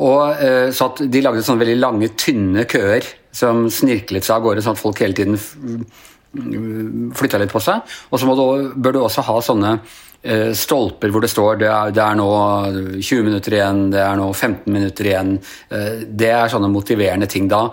Og 0.00 0.40
så 0.74 0.88
at 0.88 1.04
De 1.12 1.20
lagde 1.22 1.44
sånne 1.44 1.60
veldig 1.60 1.76
lange, 1.76 2.08
tynne 2.16 2.64
køer 2.64 3.04
som 3.34 3.66
snirklet 3.70 4.24
seg 4.24 4.38
av 4.38 4.46
gårde, 4.46 4.64
sånn 4.64 4.78
at 4.78 4.80
folk 4.80 5.02
hele 5.04 5.16
tiden 5.18 5.36
flytta 7.14 7.40
litt 7.40 7.52
på 7.52 7.62
seg. 7.62 7.94
Og 8.10 8.20
så 8.20 8.28
bør 8.74 8.96
du 8.96 9.00
også 9.02 9.24
ha 9.26 9.36
sånne 9.44 9.74
eh, 10.22 10.52
stolper 10.56 11.12
hvor 11.12 11.24
det 11.24 11.30
står 11.32 11.60
det 11.62 11.68
er, 11.70 11.92
det 11.94 12.02
er, 12.04 12.18
nå 12.18 12.28
20 12.98 13.28
minutter 13.28 13.58
igjen, 13.58 13.84
det 13.94 14.02
er 14.02 14.16
nå 14.18 14.30
15 14.32 14.72
minutter 14.72 15.10
igjen. 15.10 15.36
Eh, 15.70 16.04
det 16.08 16.32
er 16.34 16.52
sånne 16.52 16.72
motiverende 16.72 17.30
ting. 17.30 17.48
Da 17.50 17.68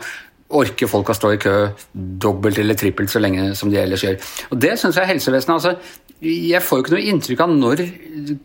orker 0.57 0.89
folk 0.91 1.11
å 1.11 1.15
stå 1.17 1.33
i 1.35 1.41
kø 1.41 1.55
dobbelt 1.93 2.59
eller 2.61 2.77
trippelt 2.79 3.11
så 3.11 3.21
lenge 3.21 3.51
som 3.57 3.71
de 3.71 3.79
ellers 3.81 4.03
gjør. 4.05 4.17
Og 4.51 4.61
Det 4.61 4.73
syns 4.79 4.99
jeg 4.99 5.11
helsevesenet 5.13 5.55
altså, 5.55 5.75
jeg 6.21 6.61
får 6.61 6.77
jo 6.77 6.83
ikke 6.83 6.93
noe 6.93 7.05
inntrykk 7.09 7.39
av 7.41 7.53
når 7.55 7.79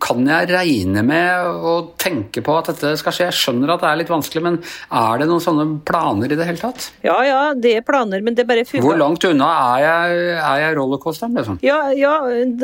kan 0.00 0.22
jeg 0.24 0.48
regne 0.48 1.02
med 1.04 1.64
å 1.68 1.72
tenke 2.00 2.40
på 2.44 2.54
at 2.56 2.70
dette 2.70 2.94
skal 2.96 3.12
skje. 3.12 3.26
Jeg 3.28 3.36
skjønner 3.36 3.72
at 3.74 3.82
det 3.82 3.88
er 3.90 3.98
litt 4.00 4.12
vanskelig, 4.12 4.42
men 4.46 4.56
er 4.88 5.20
det 5.20 5.26
noen 5.28 5.42
sånne 5.44 5.66
planer 5.84 6.32
i 6.32 6.38
det 6.38 6.46
hele 6.48 6.60
tatt? 6.60 6.86
Ja, 7.04 7.16
ja, 7.26 7.40
det 7.52 7.74
er 7.76 7.84
planer, 7.84 8.22
men 8.24 8.36
det 8.36 8.44
er 8.44 8.48
bare 8.48 8.64
fyrt 8.68 8.84
Hvor 8.84 8.96
langt 8.96 9.26
unna 9.28 9.48
er 9.76 9.82
jeg, 9.84 10.22
er 10.38 10.62
jeg 10.62 10.76
rollercoasteren, 10.78 11.36
liksom? 11.36 11.58
Ja, 11.66 11.80
ja 11.92 12.14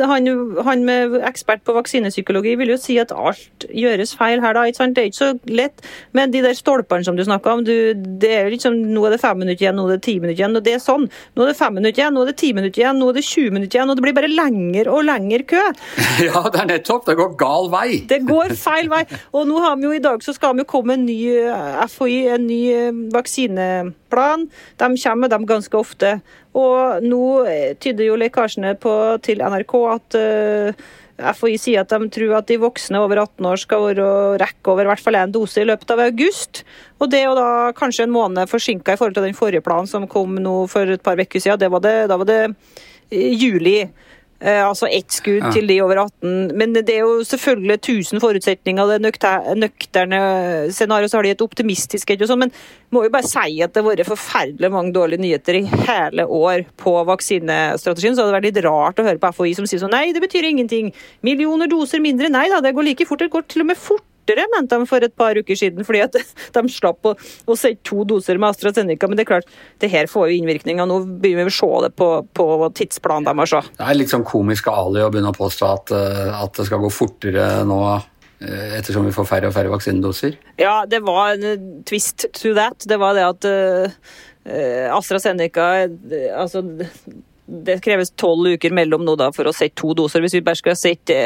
han, 0.09 0.31
han, 0.65 0.85
med 0.87 1.19
ekspert 1.29 1.61
på 1.67 1.75
vaksinepsykologi 1.77 2.55
vil 2.59 2.73
jo 2.73 2.79
si 2.81 2.97
at 3.01 3.13
alt 3.13 3.67
gjøres 3.69 4.15
feil 4.17 4.41
her, 4.41 4.57
da. 4.57 4.65
Ikke 4.65 4.81
sant? 4.81 4.97
Det 4.97 5.03
er 5.05 5.11
ikke 5.11 5.19
så 5.19 5.31
lett. 5.61 5.85
Men 6.17 6.33
de 6.33 6.41
der 6.45 6.57
stolpene 6.57 7.05
som 7.05 7.19
du 7.19 7.25
snakka 7.27 7.59
om, 7.59 7.63
du, 7.67 7.93
det 7.93 8.33
er 8.39 8.51
liksom, 8.53 8.79
nå 8.95 9.05
er 9.05 9.15
det 9.15 9.21
fem 9.21 9.37
minutter 9.43 9.67
igjen, 9.67 9.77
nå 9.77 9.85
er 9.91 9.97
det 9.99 10.07
ti 10.09 10.17
minutter 10.17 10.41
igjen. 10.41 10.57
og 10.57 10.65
det 10.65 10.77
er 10.79 10.83
sånn. 10.83 11.05
Nå 11.37 11.45
er 11.45 11.53
det 11.53 11.59
fem 11.61 11.77
minutter 11.77 12.01
igjen, 12.01 12.17
nå 12.17 12.25
er 12.25 12.33
det 12.33 12.37
ti 12.41 12.53
minutter 12.57 12.81
igjen, 12.81 12.97
nå 12.97 13.13
er 13.13 13.21
det 13.21 13.27
20 13.29 13.57
minutter 13.59 13.77
igjen. 13.77 13.93
og 13.93 13.99
det 13.99 14.07
blir 14.07 14.17
bare 14.17 14.33
lenger 14.33 14.89
og 14.89 15.02
lengre 15.05 15.43
kø. 15.47 15.61
Ja, 16.23 16.43
det 16.47 16.61
er 16.61 16.69
nettopp. 16.69 17.05
Det 17.07 17.17
går 17.19 17.35
gal 17.39 17.69
vei. 17.73 17.87
Det 18.11 18.21
går 18.27 18.55
feil 18.59 18.89
vei. 18.91 19.03
Og 19.33 19.47
nå 19.49 19.59
har 19.63 19.77
vi 19.79 19.87
jo 19.87 19.93
i 19.95 20.03
dag 20.03 20.23
så 20.23 20.35
skal 20.35 20.55
vi 20.55 20.63
jo 20.63 20.69
komme 20.69 20.97
en 20.97 21.05
ny 21.07 21.19
eh, 21.35 21.83
FHI, 21.89 22.17
en 22.35 22.47
ny 22.47 22.61
eh, 22.73 22.89
vaksineplan. 23.13 24.47
De 24.81 24.89
kommer 24.95 25.23
med 25.25 25.33
dem 25.33 25.47
ganske 25.49 25.79
ofte. 25.79 26.17
Og 26.57 27.05
nå 27.05 27.23
eh, 27.49 27.71
tyder 27.81 28.11
jo 28.11 28.19
lekkasjene 28.19 28.75
på, 28.81 28.93
til 29.25 29.41
NRK 29.41 29.73
at 29.89 30.17
uh, 30.19 30.83
FHI 31.33 31.57
sier 31.61 31.81
at 31.81 31.91
de 31.93 32.09
tror 32.13 32.37
at 32.37 32.49
de 32.49 32.59
voksne 32.61 33.01
over 33.01 33.23
18 33.23 33.47
år 33.49 33.61
skal 33.61 33.99
rekke 34.41 34.71
over 34.73 34.85
i 34.85 34.91
hvert 34.91 35.01
fall 35.01 35.17
én 35.17 35.33
dose 35.33 35.61
i 35.61 35.67
løpet 35.67 35.93
av 35.93 36.03
august. 36.05 36.63
Og 37.01 37.09
det 37.11 37.21
er 37.21 37.29
jo 37.29 37.35
da 37.37 37.73
kanskje 37.77 38.07
en 38.07 38.15
måned 38.15 38.49
forsinka 38.49 38.93
i 38.93 38.99
forhold 38.99 39.17
til 39.17 39.27
den 39.27 39.37
forrige 39.37 39.65
planen 39.65 39.89
som 39.89 40.07
kom 40.09 40.37
nå 40.41 40.63
for 40.71 40.89
et 40.93 41.05
par 41.05 41.19
uker 41.19 41.41
siden. 41.41 41.61
Det 41.61 41.71
var 41.73 41.83
det, 41.85 41.97
da 42.11 42.17
var 42.21 42.29
det 42.29 42.41
juli. 43.13 43.87
Eh, 44.43 44.59
altså 44.59 44.89
ett 44.91 45.13
skudd 45.15 45.39
ja. 45.39 45.51
til 45.55 45.69
de 45.69 45.77
over 45.85 46.01
18. 46.03 46.51
Men 46.59 46.75
det 46.75 46.91
er 46.91 47.05
jo 47.05 47.21
selvfølgelig 47.27 47.77
1000 47.79 48.23
forutsetninger. 48.23 48.89
Det 48.91 49.23
er 49.23 49.55
nøkterne 49.55 50.19
scenarioet, 50.75 51.13
så 51.13 51.19
har 51.19 51.27
de 51.27 51.31
et 51.37 51.45
optimistisk 51.45 52.11
et 52.11 52.25
og 52.25 52.31
sånn. 52.31 52.43
Men 52.43 52.53
må 52.91 53.05
jo 53.05 53.13
bare 53.13 53.29
si 53.29 53.61
at 53.63 53.71
det 53.71 53.79
har 53.79 53.87
vært 53.87 54.09
forferdelig 54.09 54.71
mange 54.73 54.91
dårlige 54.95 55.23
nyheter 55.23 55.61
i 55.61 55.63
hele 55.87 56.27
år 56.27 56.65
på 56.81 56.97
vaksinestrategien. 57.07 58.17
Så 58.17 58.25
hadde 58.25 58.33
det 58.33 58.39
vært 58.41 58.49
litt 58.49 58.63
rart 58.67 58.99
å 58.99 59.07
høre 59.07 59.21
på 59.21 59.31
FHI 59.37 59.55
som 59.61 59.69
sier 59.69 59.83
sånn 59.85 59.95
nei, 59.95 60.09
det 60.15 60.23
betyr 60.23 60.49
ingenting. 60.49 60.91
Millioner 61.23 61.71
doser 61.71 62.03
mindre. 62.03 62.31
Nei 62.33 62.49
da, 62.51 62.59
det 62.63 62.75
går 62.75 62.91
like 62.91 63.07
fort. 63.07 63.23
Det 63.23 63.31
går 63.31 63.47
til 63.47 63.63
og 63.63 63.71
med 63.71 63.79
fort 63.79 64.03
fortere, 64.23 64.47
mente 64.55 64.77
de 64.79 64.87
for 64.87 65.03
et 65.03 65.15
par 65.15 65.35
uker 65.35 65.55
siden, 65.55 65.83
fordi 65.85 66.01
at 66.03 66.15
de 66.55 66.63
slapp 66.69 67.05
å, 67.05 67.15
å 67.45 67.55
sette 67.55 67.83
to 67.83 68.03
doser 68.03 68.37
med 68.37 68.49
AstraZeneca. 68.49 69.07
Men 69.07 69.17
det 69.17 69.25
er 69.25 69.31
klart, 69.35 69.49
det 69.79 69.91
her 69.91 70.07
får 70.07 70.29
jo 70.29 70.37
innvirkning, 70.39 70.81
og 70.81 70.89
nå 70.89 71.01
begynner 71.19 71.47
vi 71.47 71.53
å 71.53 71.57
se 71.57 71.71
det 71.87 71.93
på, 71.95 72.09
på 72.33 72.47
tidsplanen 72.75 73.27
deres 73.27 73.53
òg. 73.53 73.69
Det 73.77 73.87
er 73.87 73.99
litt 73.99 74.13
sånn 74.13 74.25
komisk 74.27 74.67
Ali 74.71 75.03
å 75.03 75.11
begynne 75.11 75.33
å 75.33 75.37
påstå 75.37 75.69
at, 75.69 75.93
eh, 75.93 76.33
at 76.39 76.55
det 76.57 76.67
skal 76.69 76.83
gå 76.83 76.91
fortere 76.93 77.47
nå 77.67 77.79
eh, 77.93 78.77
ettersom 78.79 79.07
vi 79.07 79.15
får 79.15 79.27
færre 79.29 79.51
og 79.51 79.55
færre 79.55 79.73
vaksinedoser? 79.73 80.37
Ja, 80.61 80.83
det 80.89 81.03
var 81.05 81.35
en 81.35 81.83
twist 81.87 82.27
to 82.35 82.55
that. 82.57 82.87
Det 82.87 82.99
var 83.01 83.17
det 83.17 83.27
at 83.27 83.47
uh, 83.47 84.95
AstraZeneca 84.95 85.69
altså 86.35 86.63
det 87.45 87.79
kreves 87.83 88.13
tolv 88.19 88.53
uker 88.55 88.71
mellom 88.75 89.03
nå 89.05 89.15
da 89.19 89.29
for 89.35 89.49
å 89.49 89.55
sette 89.55 89.75
to 89.81 89.91
doser. 89.97 90.23
Hvis 90.23 90.37
vi 90.37 90.43
bare 90.45 90.59
skal 90.59 90.77
sette, 90.79 91.17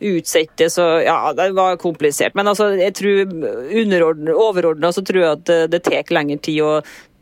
utsette, 0.00 0.70
så 0.72 0.86
ja, 1.04 1.18
det 1.36 1.50
var 1.58 1.78
komplisert. 1.80 2.36
Men 2.38 2.48
altså, 2.48 2.70
jeg 2.78 2.96
tror 2.96 3.34
overordna 4.48 4.92
så 4.94 5.04
tror 5.04 5.22
jeg 5.22 5.36
at 5.36 5.54
det 5.72 5.82
tar 5.84 6.14
lengre 6.14 6.40
tid 6.44 6.62
å 6.64 6.72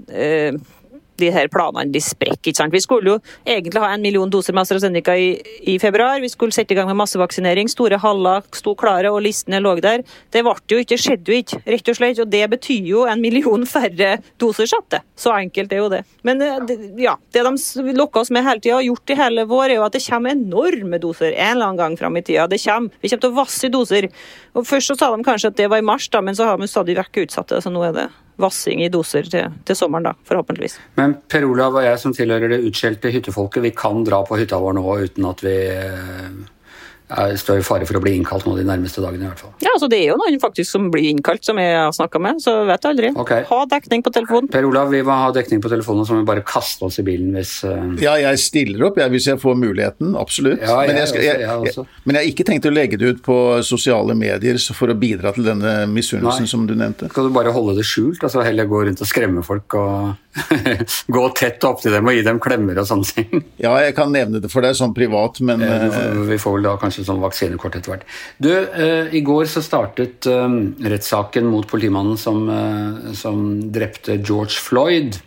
eh, 0.09 0.54
de 1.20 1.31
her 1.35 1.50
planene 1.52 1.92
de 1.92 2.02
sprekker. 2.02 2.50
ikke 2.50 2.61
sant? 2.61 2.74
Vi 2.74 2.83
skulle 2.85 3.16
jo 3.16 3.18
egentlig 3.46 3.83
ha 3.83 3.92
en 3.94 4.05
million 4.05 4.31
doser 4.31 4.55
med 4.55 4.64
AstraZeneca 4.66 5.16
i, 5.18 5.29
i 5.72 5.79
februar. 5.83 6.20
Vi 6.22 6.31
skulle 6.33 6.55
sette 6.55 6.74
i 6.74 6.79
gang 6.79 6.88
med 6.90 6.98
massevaksinering. 7.00 7.70
Store 7.72 7.98
haller 8.02 8.44
sto 8.57 8.74
klare, 8.79 9.11
og 9.12 9.22
listene 9.24 9.61
lå 9.62 9.76
der. 9.85 10.05
Det 10.33 10.42
ble 10.44 10.55
jo 10.70 10.81
ikke, 10.83 10.98
skjedde 11.00 11.33
jo 11.33 11.40
ikke, 11.42 11.61
rett 11.66 11.90
og 11.92 11.98
slett. 11.98 12.22
Og 12.22 12.31
det 12.33 12.44
betyr 12.52 12.90
jo 12.90 13.05
en 13.09 13.22
million 13.22 13.66
færre 13.68 14.16
doser 14.40 14.68
satte. 14.70 15.02
Så 15.16 15.33
enkelt 15.35 15.72
er 15.72 15.83
jo 15.83 15.90
det. 15.92 16.02
Men 16.26 16.42
eh, 16.44 16.74
ja, 17.02 17.16
det 17.33 17.44
de 17.46 17.96
lokker 17.96 18.22
oss 18.22 18.33
med 18.35 18.46
hele 18.46 18.62
tida, 18.62 18.79
og 18.81 18.90
gjort 18.90 19.14
i 19.14 19.18
hele 19.18 19.46
vår, 19.48 19.68
er 19.70 19.79
jo 19.81 19.87
at 19.87 19.96
det 19.96 20.05
kommer 20.07 20.37
enorme 20.37 21.00
doser 21.02 21.33
en 21.33 21.57
eller 21.57 21.70
annen 21.70 21.81
gang 21.81 21.98
fram 21.98 22.16
i 22.18 22.24
tida. 22.26 22.46
Det 22.50 22.61
kommer. 22.64 22.92
Vi 23.00 23.11
kommer 23.12 23.26
til 23.26 23.35
å 23.35 23.40
vasse 23.40 23.66
i 23.66 23.72
doser. 23.72 24.11
Og 24.57 24.66
Først 24.66 24.92
så 24.92 24.98
sa 24.98 25.11
de 25.14 25.24
kanskje 25.26 25.52
at 25.52 25.59
det 25.59 25.70
var 25.70 25.83
i 25.83 25.87
mars, 25.87 26.09
da, 26.12 26.22
men 26.24 26.37
så 26.37 26.48
har 26.48 26.61
vi 26.61 26.70
stadig 26.70 26.96
vekk 26.98 27.26
utsatt 27.26 27.52
det. 27.52 27.62
Så 27.64 27.72
nå 27.72 27.85
er 27.87 27.96
det 27.96 28.09
vassing 28.40 28.83
i 28.85 28.90
doser 28.92 29.29
til, 29.31 29.55
til, 29.64 29.79
sommeren, 29.79 30.11
da, 30.11 30.14
forhåpentligvis. 30.29 30.79
Men 31.01 31.16
Per 31.31 31.46
Olav 31.49 31.79
og 31.79 31.87
jeg 31.87 32.01
som 32.03 32.14
tilhører 32.16 32.53
det 32.53 32.62
utskjelte 32.68 33.12
hyttefolket, 33.14 33.64
vi 33.64 33.72
kan 33.77 34.05
dra 34.07 34.22
på 34.27 34.38
hytta 34.40 34.61
vår 34.61 34.77
nå 34.77 34.85
uten 35.07 35.29
at 35.31 35.44
vi 35.44 35.57
jeg 37.07 37.38
står 37.38 37.61
i 37.61 37.62
fare 37.62 37.87
for 37.87 38.01
å 38.01 38.03
bli 38.03 38.16
innkalt 38.19 38.49
nå 38.49 38.57
de 38.57 38.64
nærmeste 38.66 39.03
dagene. 39.03 39.29
i 39.29 39.31
hvert 39.31 39.38
fall. 39.38 39.53
Ja, 39.62 39.71
altså 39.77 39.87
Det 39.90 40.01
er 40.03 40.09
jo 40.11 40.16
noen 40.19 40.40
faktisk 40.42 40.73
som 40.73 40.88
blir 40.90 41.07
innkalt, 41.12 41.45
som 41.47 41.59
jeg 41.62 41.77
har 41.79 41.92
snakka 41.95 42.19
med, 42.19 42.40
så 42.42 42.64
vet 42.66 42.83
jeg 42.83 42.97
aldri. 42.97 43.11
Okay. 43.23 43.45
Ha 43.47 43.59
dekning 43.71 44.03
på 44.03 44.11
telefonen. 44.11 44.51
Per 44.51 44.66
Olav, 44.66 44.90
vi 44.90 45.03
må 45.07 45.14
ha 45.14 45.29
dekning 45.35 45.62
på 45.62 45.71
telefonen, 45.71 46.07
så 46.07 46.16
må 46.16 46.25
vi 46.25 46.29
bare 46.33 46.42
kaste 46.47 46.83
oss 46.88 46.99
i 46.99 47.05
bilen 47.07 47.37
hvis 47.37 47.61
uh... 47.62 47.95
Ja, 48.03 48.16
jeg 48.19 48.42
stiller 48.42 48.88
opp 48.88 48.99
jeg, 48.99 49.12
hvis 49.14 49.29
jeg 49.31 49.38
får 49.42 49.55
muligheten, 49.61 50.16
absolutt. 50.19 50.64
Ja, 50.64 50.81
jeg 50.83 50.90
men, 50.90 51.01
jeg 51.03 51.12
skal, 51.12 51.23
også, 51.23 51.31
jeg, 51.31 51.47
jeg 51.47 51.77
jeg, 51.77 52.03
men 52.03 52.19
jeg 52.19 52.25
har 52.25 52.33
ikke 52.33 52.49
tenkt 52.51 52.66
å 52.66 52.75
legge 52.75 52.99
det 52.99 53.12
ut 53.14 53.23
på 53.23 53.38
sosiale 53.66 54.19
medier 54.19 54.59
så 54.62 54.75
for 54.75 54.90
å 54.90 54.99
bidra 54.99 55.31
til 55.37 55.47
denne 55.47 55.77
misunnelsen 55.92 56.51
som 56.51 56.66
du 56.66 56.75
nevnte. 56.75 57.12
Skal 57.12 57.31
du 57.31 57.35
bare 57.37 57.55
holde 57.55 57.77
det 57.79 57.87
skjult, 57.87 58.19
altså 58.19 58.42
heller 58.42 58.66
gå 58.66 58.83
rundt 58.90 59.07
og 59.07 59.11
skremme 59.11 59.47
folk 59.47 59.79
og 59.79 60.42
gå 61.16 61.25
tett 61.38 61.64
opp 61.64 61.81
til 61.85 61.95
dem 61.95 62.11
og 62.11 62.19
gi 62.19 62.27
dem 62.27 62.42
klemmer 62.42 62.83
og 62.83 62.90
sånne 62.90 63.14
ting? 63.14 63.47
Ja, 63.62 63.77
jeg 63.85 63.95
kan 63.97 64.11
nevne 64.12 64.42
det 64.42 64.51
for 64.51 64.66
deg 64.66 64.75
sånn 64.79 64.97
privat, 64.97 65.38
men 65.47 65.62
uh... 65.62 66.25
Vi 66.27 66.38
får 66.42 66.59
vel 66.59 66.66
da 66.66 66.75
kanskje 66.81 66.95
sånn 67.04 67.20
vaksinekort 67.20 67.76
etter 67.76 67.92
hvert. 67.92 68.06
Du, 68.40 68.50
eh, 68.52 69.12
i 69.12 69.22
går 69.26 69.44
så 69.50 69.62
startet 69.64 70.28
eh, 70.30 70.59
rettssaken 70.92 71.48
mot 71.50 71.68
politimannen 71.68 72.16
som, 72.20 72.44
eh, 72.48 73.12
som 73.18 73.42
drepte 73.72 74.20
George 74.22 74.56
Floyd. 74.62 75.20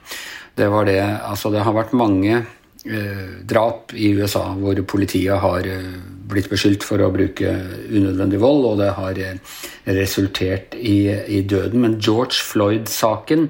Det 0.56 0.70
var 0.72 0.90
det 0.90 1.00
Altså, 1.00 1.52
det 1.54 1.64
har 1.64 1.76
vært 1.76 1.94
mange 1.94 2.40
eh, 2.86 3.28
drap 3.46 3.94
i 3.94 4.14
USA 4.18 4.50
hvor 4.58 4.80
politiet 4.88 5.40
har 5.40 5.68
eh, 5.68 6.00
blitt 6.30 6.50
beskyldt 6.52 6.86
for 6.86 7.02
å 7.02 7.12
bruke 7.14 7.54
unødvendig 7.90 8.40
vold, 8.42 8.66
og 8.70 8.82
det 8.82 8.90
har 8.98 9.22
eh, 9.24 9.60
resultert 9.86 10.76
i, 10.78 11.10
i 11.10 11.42
døden. 11.42 11.82
Men 11.86 12.00
George 12.02 12.42
Floyd-saken 12.46 13.50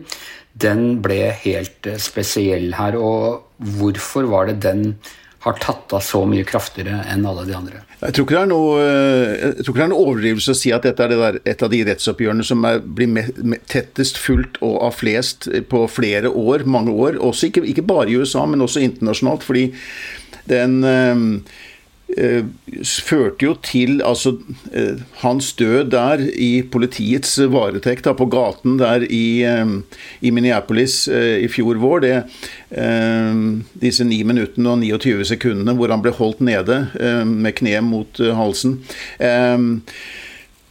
den 0.60 1.00
ble 1.04 1.30
helt 1.44 1.88
spesiell 2.02 2.74
her. 2.78 2.98
Og 3.00 3.46
hvorfor 3.80 4.30
var 4.32 4.50
det 4.50 4.62
den 4.66 4.84
har 5.46 5.60
tatt 5.64 5.94
av 5.96 6.04
så 6.04 6.26
mye 6.28 6.44
kraftigere 6.48 7.04
enn 7.12 7.28
alle 7.28 7.46
de 7.48 7.56
andre? 7.56 7.84
jeg 8.00 8.16
tror 8.16 8.26
ikke 8.26 8.36
det 8.36 8.42
er 8.42 8.50
noe, 8.52 8.76
eh, 8.84 9.58
det 9.60 9.84
er 9.84 9.92
noe 9.92 10.04
overdrivelse 10.06 10.54
å 10.56 10.58
si 10.58 10.72
at 10.76 10.86
dette 10.88 11.04
er 11.04 11.12
det 11.12 11.20
der, 11.20 11.40
et 11.52 11.64
av 11.64 11.72
de 11.74 11.82
rettsoppgjørene 11.88 12.46
som 12.48 12.64
er, 12.68 12.80
blir 12.80 13.12
me, 13.12 13.26
me, 13.44 13.60
tettest 13.72 14.20
fulgt 14.20 14.62
og 14.64 14.78
av 14.88 14.96
flest 14.96 15.50
på 15.72 15.84
flere 15.92 16.32
år, 16.32 16.64
mange 16.64 16.96
år. 16.96 17.20
Også 17.24 17.50
ikke, 17.50 17.66
ikke 17.74 17.88
bare 17.88 18.08
i 18.12 18.20
USA, 18.20 18.46
men 18.48 18.64
også 18.64 18.84
internasjonalt. 18.86 19.44
fordi 19.44 19.70
den 20.50 20.80
eh, 20.88 21.26
førte 22.18 23.46
jo 23.46 23.54
til 23.64 24.02
altså, 24.06 24.36
eh, 24.74 25.02
hans 25.22 25.52
død 25.54 25.92
der 25.94 26.24
i 26.34 26.62
politiets 26.72 27.38
varetekt, 27.52 28.06
da, 28.08 28.14
på 28.18 28.26
gaten 28.32 28.80
der 28.80 29.06
i, 29.06 29.44
eh, 29.46 29.66
i 30.22 30.32
Minneapolis 30.32 31.08
eh, 31.08 31.44
i 31.46 31.48
fjor 31.52 31.80
vår. 31.82 32.00
Det, 32.06 32.16
eh, 32.72 33.44
disse 33.82 34.08
9 34.08 34.24
minuttene 34.24 34.74
og 34.74 34.82
29 34.82 35.28
sekundene 35.34 35.76
hvor 35.78 35.94
han 35.94 36.02
ble 36.02 36.16
holdt 36.18 36.42
nede 36.42 36.88
eh, 37.00 37.26
med 37.26 37.56
kneet 37.60 37.86
mot 37.86 38.20
eh, 38.20 38.36
halsen. 38.36 38.80
Eh, 39.20 39.58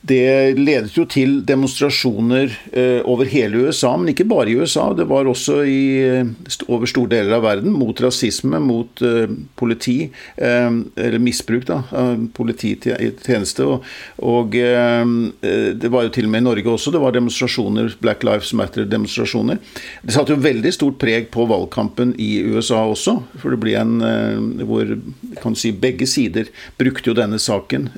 det 0.08 0.58
ledet 0.58 0.94
jo 0.96 1.04
til 1.08 1.38
demonstrasjoner 1.46 2.52
eh, 2.72 3.00
over 3.08 3.28
hele 3.28 3.66
USA, 3.66 3.90
men 3.98 4.12
ikke 4.12 4.26
bare 4.28 4.50
i 4.50 4.56
USA. 4.58 4.88
Det 4.96 5.06
var 5.10 5.28
også 5.28 5.60
i, 5.68 5.82
eh, 6.04 6.56
over 6.68 6.88
store 6.88 7.12
deler 7.12 7.36
av 7.36 7.44
verden 7.44 7.74
mot 7.76 8.00
rasisme, 8.00 8.60
mot 8.62 9.02
eh, 9.04 9.28
politi, 9.58 9.98
eller 10.38 11.18
misbruk 11.22 11.66
da, 11.68 11.80
av 11.94 12.22
polititjeneste. 12.36 13.64
Og, 13.66 13.86
og 14.24 14.54
det 14.54 15.90
var 15.92 16.06
jo 16.06 16.12
til 16.14 16.28
og 16.28 16.32
med 16.32 16.42
i 16.42 16.46
Norge 16.46 16.72
også, 16.72 16.92
det 16.94 17.02
var 17.02 17.14
demonstrasjoner, 17.14 17.96
Black 18.02 18.24
Lives 18.26 18.52
Matter-demonstrasjoner. 18.56 19.58
Det 20.02 20.14
satte 20.14 20.34
jo 20.34 20.42
veldig 20.44 20.72
stort 20.74 20.98
preg 21.02 21.28
på 21.34 21.46
valgkampen 21.50 22.14
i 22.20 22.30
USA 22.46 22.84
også, 22.88 23.18
for 23.40 23.54
det 23.54 23.60
ble 23.62 23.74
en 23.78 24.64
hvor 24.68 24.94
kan 25.42 25.56
si, 25.58 25.72
begge 25.74 26.08
sider 26.08 26.50
brukte 26.80 27.10
jo 27.10 27.16
denne 27.18 27.40
saken 27.42 27.90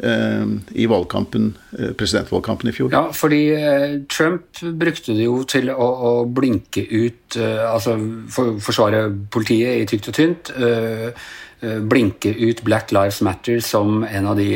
i 0.75 0.89
valgkampen 0.91 1.53
presidentvalgkampen 2.01 2.71
i 2.71 2.75
fjor. 2.75 2.93
Ja, 2.95 3.03
fordi 3.15 3.41
eh, 3.57 3.99
Trump 4.11 4.63
brukte 4.81 5.15
det 5.17 5.27
jo 5.27 5.43
til 5.49 5.71
å, 5.73 5.89
å 6.11 6.13
blinke 6.25 6.85
ut 6.89 7.37
eh, 7.39 7.63
Altså 7.69 7.97
for, 8.33 8.57
forsvare 8.63 9.05
politiet 9.33 9.83
i 9.83 9.87
tykt 9.91 10.11
og 10.11 10.17
tynt. 10.17 10.53
eh, 10.57 11.29
blinke 11.61 12.31
ut 12.33 12.63
Black 12.65 12.89
Lives 12.97 13.19
Matter 13.21 13.59
som 13.61 14.01
en 14.09 14.29
av 14.31 14.39
de 14.39 14.47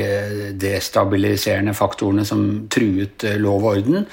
destabiliserende 0.57 1.75
faktorene 1.77 2.25
som 2.25 2.63
truet 2.73 3.27
lov 3.43 3.61
og 3.61 3.75
orden. 3.75 4.07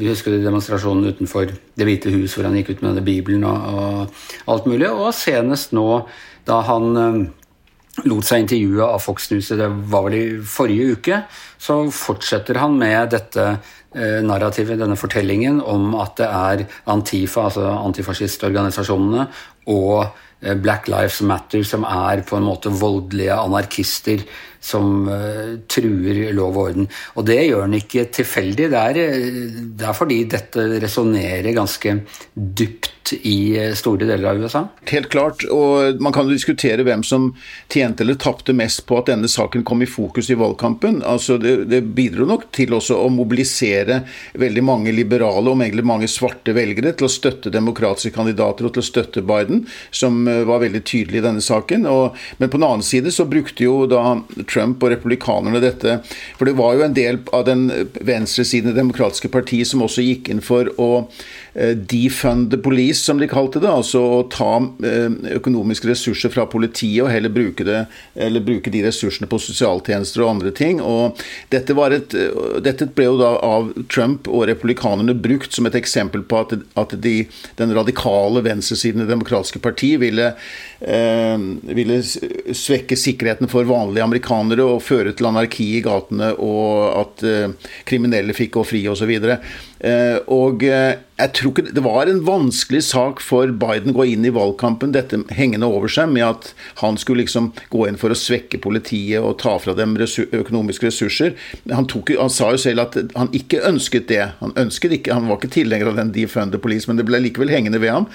Vi 0.00 0.08
husker 0.08 0.38
demonstrasjonen 0.40 1.10
utenfor 1.12 1.52
Det 1.52 1.84
hvite 1.84 2.14
hus 2.14 2.32
hvor 2.32 2.48
han 2.48 2.56
gikk 2.56 2.70
ut 2.70 2.80
med 2.80 2.94
denne 2.94 3.04
Bibelen 3.04 3.44
og, 3.44 3.68
og 3.68 4.54
alt 4.54 4.70
mulig. 4.72 4.88
Og 4.88 5.12
senest 5.12 5.76
nå, 5.76 5.84
da 6.48 6.62
han 6.70 7.28
lot 8.08 8.26
seg 8.26 8.44
intervjue 8.44 8.86
av 8.86 9.02
Fox 9.02 9.30
News, 9.32 9.50
det 9.58 9.68
var 9.92 10.06
vel 10.06 10.16
i 10.16 10.24
forrige 10.46 10.96
uke, 10.96 11.20
så 11.60 11.82
fortsetter 11.94 12.60
han 12.60 12.78
med 12.80 13.12
dette 13.14 13.46
eh, 13.50 14.20
narrativet, 14.24 14.78
denne 14.80 14.98
fortellingen 15.00 15.60
om 15.60 15.94
at 16.00 16.16
det 16.20 16.28
er 16.28 16.64
Antifa, 16.92 17.48
altså 17.48 17.66
antifascistorganisasjonene, 17.74 19.26
og 19.72 19.96
eh, 20.06 20.56
Black 20.56 20.88
Lives 20.92 21.20
Matter 21.26 21.66
som 21.66 21.86
er 21.88 22.24
på 22.26 22.38
en 22.38 22.48
måte 22.48 22.72
voldelige 22.72 23.36
anarkister 23.36 24.24
som 24.60 25.08
eh, 25.08 25.56
truer 25.70 26.30
lov 26.36 26.56
og 26.58 26.68
orden. 26.68 26.88
Og 27.16 27.26
det 27.28 27.40
gjør 27.46 27.64
han 27.64 27.76
ikke 27.78 28.06
tilfeldig. 28.12 28.68
Det 28.72 28.80
er, 28.80 29.00
eh, 29.00 29.60
det 29.80 29.88
er 29.88 29.96
fordi 29.96 30.22
dette 30.36 30.66
resonnerer 30.82 31.56
ganske 31.56 31.96
dypt 32.36 33.14
i 33.24 33.56
eh, 33.58 33.72
store 33.74 34.04
deler 34.04 34.28
av 34.30 34.42
USA. 34.42 34.66
Helt 34.90 35.08
klart, 35.10 35.46
og 35.50 36.00
man 36.04 36.14
kan 36.14 36.28
jo 36.28 36.36
diskutere 36.36 36.84
hvem 36.86 37.02
som 37.06 37.30
tjente 37.72 38.04
eller 38.04 38.20
tapte 38.20 38.54
mest 38.56 38.84
på 38.86 39.00
at 39.00 39.08
denne 39.10 39.30
saken 39.32 39.64
kom 39.66 39.80
i 39.82 39.88
fokus 39.88 40.28
i 40.30 40.38
valgkampen. 40.38 41.00
Altså 41.08 41.38
det, 41.40 41.56
det 41.72 41.80
bidro 41.96 42.28
nok 42.28 42.50
til 42.54 42.76
også 42.76 43.00
å 43.00 43.08
mobilisere 43.12 44.02
veldig 44.38 44.66
mange 44.66 44.94
liberale 44.94 45.48
og 45.48 45.64
egentlig 45.64 45.86
mange 45.88 46.10
svarte 46.10 46.54
velgere 46.56 46.92
til 46.98 47.08
å 47.08 47.12
støtte 47.12 47.52
demokratiske 47.54 48.12
kandidater 48.14 48.68
og 48.68 48.76
til 48.76 48.84
å 48.84 48.90
støtte 48.90 49.24
Biden, 49.24 49.64
som 49.94 50.22
var 50.26 50.60
veldig 50.62 50.84
tydelig 50.84 51.20
i 51.20 51.24
denne 51.24 51.42
saken. 51.44 51.88
Og, 51.88 52.20
men 52.38 52.52
på 52.52 52.60
den 52.60 52.68
annen 52.68 52.86
side 52.86 53.12
så 53.14 53.26
brukte 53.28 53.64
jo 53.64 53.86
da 53.90 54.04
Trump 54.50 54.82
og 54.82 54.94
republikanerne 54.94 55.62
dette. 55.62 55.98
For 56.38 56.48
det 56.48 56.56
var 56.58 56.76
jo 56.76 56.86
en 56.86 56.96
del 56.96 57.20
av 57.36 57.46
den 57.48 57.68
venstresiden 58.00 58.70
i 58.70 58.74
Det 58.74 58.80
demokratiske 58.82 59.30
parti 59.32 59.62
som 59.66 59.84
også 59.86 60.04
gikk 60.04 60.32
inn 60.32 60.42
for 60.44 60.70
å 60.80 60.90
defund 61.74 62.50
the 62.50 62.58
police, 62.58 63.04
som 63.04 63.18
de 63.18 63.28
kalte 63.28 63.60
det. 63.60 63.70
Altså 63.70 64.00
å 64.00 64.22
ta 64.30 64.52
eh, 64.86 65.10
økonomiske 65.36 65.90
ressurser 65.90 66.32
fra 66.32 66.46
politiet 66.50 67.02
og 67.04 67.10
heller 67.12 67.32
bruke, 67.34 67.66
det, 67.66 67.84
eller 68.14 68.44
bruke 68.44 68.70
de 68.72 68.84
ressursene 68.84 69.28
på 69.30 69.40
sosialtjenester 69.42 70.22
og 70.24 70.34
andre 70.36 70.54
ting. 70.54 70.80
Og 70.84 71.18
dette, 71.52 71.74
et, 71.74 72.14
eh, 72.14 72.60
dette 72.62 72.90
ble 72.94 73.08
jo 73.08 73.18
da 73.20 73.32
av 73.46 73.72
Trump 73.92 74.30
og 74.30 74.46
republikanerne 74.50 75.16
brukt 75.18 75.56
som 75.56 75.66
et 75.66 75.78
eksempel 75.78 76.22
på 76.22 76.44
at, 76.44 76.56
at 76.80 76.94
de, 77.02 77.16
den 77.60 77.74
radikale 77.76 78.44
venstresiden 78.46 79.02
i 79.02 79.08
Det 79.08 79.14
demokratiske 79.14 79.62
parti 79.62 79.96
ville, 80.00 80.32
eh, 80.80 81.36
ville 81.74 82.00
svekke 82.02 82.98
sikkerheten 82.98 83.50
for 83.50 83.66
vanlige 83.68 84.06
amerikanere 84.06 84.66
og 84.76 84.84
føre 84.86 85.14
til 85.16 85.30
anarki 85.30 85.72
i 85.78 85.84
gatene 85.84 86.32
og 86.38 87.00
at 87.00 87.26
eh, 87.26 87.74
kriminelle 87.88 88.36
fikk 88.36 88.54
gå 88.58 88.66
fri 88.70 88.84
osv. 88.90 89.10
Eh, 89.80 90.16
og 90.30 90.64
eh, 90.68 90.98
jeg 91.20 91.32
tror 91.36 91.52
ikke 91.52 91.74
Det 91.76 91.84
var 91.84 92.08
en 92.08 92.22
vanskelig 92.26 92.82
sak 92.88 93.20
for 93.24 93.50
Biden 93.60 93.92
å 93.92 93.98
gå 94.00 94.06
inn 94.12 94.26
i 94.26 94.32
valgkampen, 94.34 94.94
dette 94.94 95.20
hengende 95.36 95.68
over 95.68 95.90
seg, 95.92 96.10
med 96.14 96.26
at 96.26 96.50
han 96.80 96.98
skulle 97.00 97.24
liksom 97.24 97.50
gå 97.72 97.86
inn 97.88 97.98
for 98.00 98.12
å 98.12 98.18
svekke 98.18 98.60
politiet 98.62 99.20
og 99.20 99.38
ta 99.42 99.56
fra 99.62 99.74
dem 99.76 99.96
resurs, 100.00 100.30
økonomiske 100.36 100.88
ressurser. 100.88 101.34
Han, 101.70 101.88
tok, 101.90 102.14
han, 102.18 102.32
sa 102.32 102.52
jo 102.54 102.60
selv 102.62 102.86
at 102.86 102.98
han 103.16 103.32
ikke 103.36 103.62
ønsket 103.68 104.08
det. 104.10 104.22
Han, 104.40 104.54
ønsket 104.60 104.96
ikke, 105.00 105.16
han 105.16 105.28
var 105.30 105.40
ikke 105.40 105.52
tilhenger 105.58 105.92
av 105.92 106.00
den 106.00 106.14
defund 106.16 106.54
the 106.54 106.62
police, 106.62 106.88
men 106.90 107.00
det 107.00 107.06
ble 107.08 107.22
likevel 107.22 107.52
hengende 107.52 107.82
ved 107.82 107.94
ham, 107.94 108.08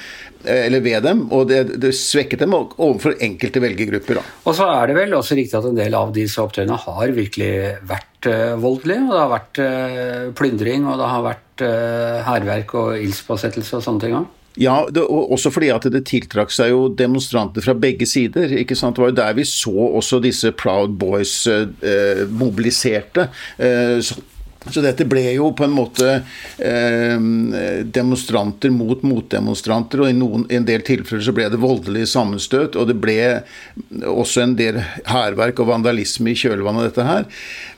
eller 0.46 0.84
ved 0.86 1.06
dem, 1.06 1.26
og 1.34 1.48
det, 1.50 1.64
det 1.82 1.94
svekket 1.98 2.44
dem 2.46 2.56
overfor 2.56 3.18
enkelte 3.24 3.62
velgergrupper. 3.64 4.22
Og 4.46 4.58
så 4.58 4.68
er 4.78 4.92
det 4.92 5.00
vel 5.00 5.16
også 5.18 5.38
riktig 5.38 5.58
at 5.60 5.70
en 5.70 5.78
del 5.78 5.98
av 5.98 6.14
disse 6.16 6.42
opptøyene 6.42 6.78
har 6.86 7.16
virkelig 7.16 7.54
vært 7.90 8.30
uh, 8.30 8.54
voldelige. 8.62 9.08
og 9.08 9.16
Det 9.16 9.24
har 9.24 9.34
vært 9.34 9.62
uh, 9.64 10.30
plyndring, 10.38 10.88
og 10.90 11.02
det 11.02 11.10
har 11.12 11.26
vært 11.26 11.45
hærverk 11.62 12.74
og 12.78 12.98
ildspåsettelse 13.00 13.78
og 13.78 13.86
sånne 13.86 14.04
ting 14.04 14.18
òg. 14.18 14.32
Ja, 14.56 14.86
det, 14.92 15.04
og 15.04 15.34
også 15.36 15.52
fordi 15.52 15.70
at 15.76 15.88
det 15.92 16.06
tiltrakk 16.08 16.54
seg 16.56 16.72
jo 16.72 16.86
demonstranter 16.88 17.64
fra 17.64 17.76
begge 17.76 18.08
sider. 18.08 18.54
ikke 18.56 18.78
sant? 18.80 18.96
Det 18.96 19.04
var 19.04 19.12
jo 19.12 19.18
der 19.20 19.36
vi 19.36 19.48
så 19.48 19.74
også 20.00 20.22
disse 20.24 20.54
Proud 20.56 20.96
Boys 21.00 21.44
eh, 21.48 22.24
mobiliserte. 22.32 23.28
Eh, 23.60 24.00
så, 24.00 24.16
så 24.72 24.82
dette 24.82 25.06
ble 25.06 25.26
jo 25.36 25.52
på 25.58 25.68
en 25.68 25.76
måte 25.76 26.08
eh, 26.64 27.28
demonstranter 27.84 28.72
mot 28.74 29.04
motdemonstranter, 29.04 30.06
og 30.06 30.14
i, 30.14 30.18
noen, 30.18 30.48
i 30.48 30.58
en 30.62 30.68
del 30.68 30.88
tilfeller 30.88 31.28
så 31.28 31.36
ble 31.36 31.52
det 31.52 31.60
voldelige 31.62 32.14
sammenstøt. 32.16 32.80
Og 32.80 32.88
det 32.94 33.00
ble 33.04 33.20
også 34.08 34.46
en 34.46 34.56
del 34.56 34.80
hærverk 35.12 35.60
og 35.60 35.74
vandalisme 35.74 36.32
i 36.32 36.40
kjølvannet 36.46 36.86
av 36.86 36.92
dette 36.94 37.12
her. 37.12 37.32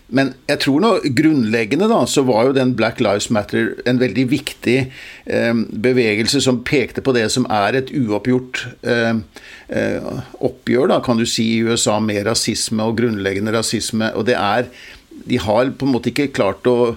Men 0.08 0.32
jeg 0.48 0.62
tror 0.64 0.80
nå 0.80 0.92
grunnleggende 1.18 1.90
da, 1.92 2.00
så 2.08 2.24
var 2.28 2.48
jo 2.48 2.56
den 2.56 2.74
Black 2.80 3.02
Lives 3.04 3.28
Matter 3.34 3.74
en 3.90 4.00
veldig 4.00 4.24
viktig 4.32 4.78
eh, 4.86 5.62
bevegelse 5.84 6.40
som 6.44 6.62
pekte 6.68 7.04
på 7.04 7.12
det 7.18 7.26
som 7.34 7.48
er 7.52 7.76
et 7.82 7.92
uoppgjort 7.92 8.64
eh, 8.88 9.20
eh, 9.68 10.08
oppgjør, 10.40 10.94
da, 10.94 11.02
kan 11.04 11.20
du 11.20 11.28
si, 11.28 11.50
i 11.58 11.64
USA 11.68 11.98
med 12.04 12.24
rasisme 12.30 12.88
og 12.88 13.02
grunnleggende 13.02 13.56
rasisme. 13.58 14.14
Og 14.16 14.30
det 14.30 14.40
er 14.40 14.72
De 15.28 15.40
har 15.42 15.72
på 15.76 15.86
en 15.86 15.92
måte 15.92 16.12
ikke 16.14 16.32
klart 16.32 16.68
å 16.70 16.96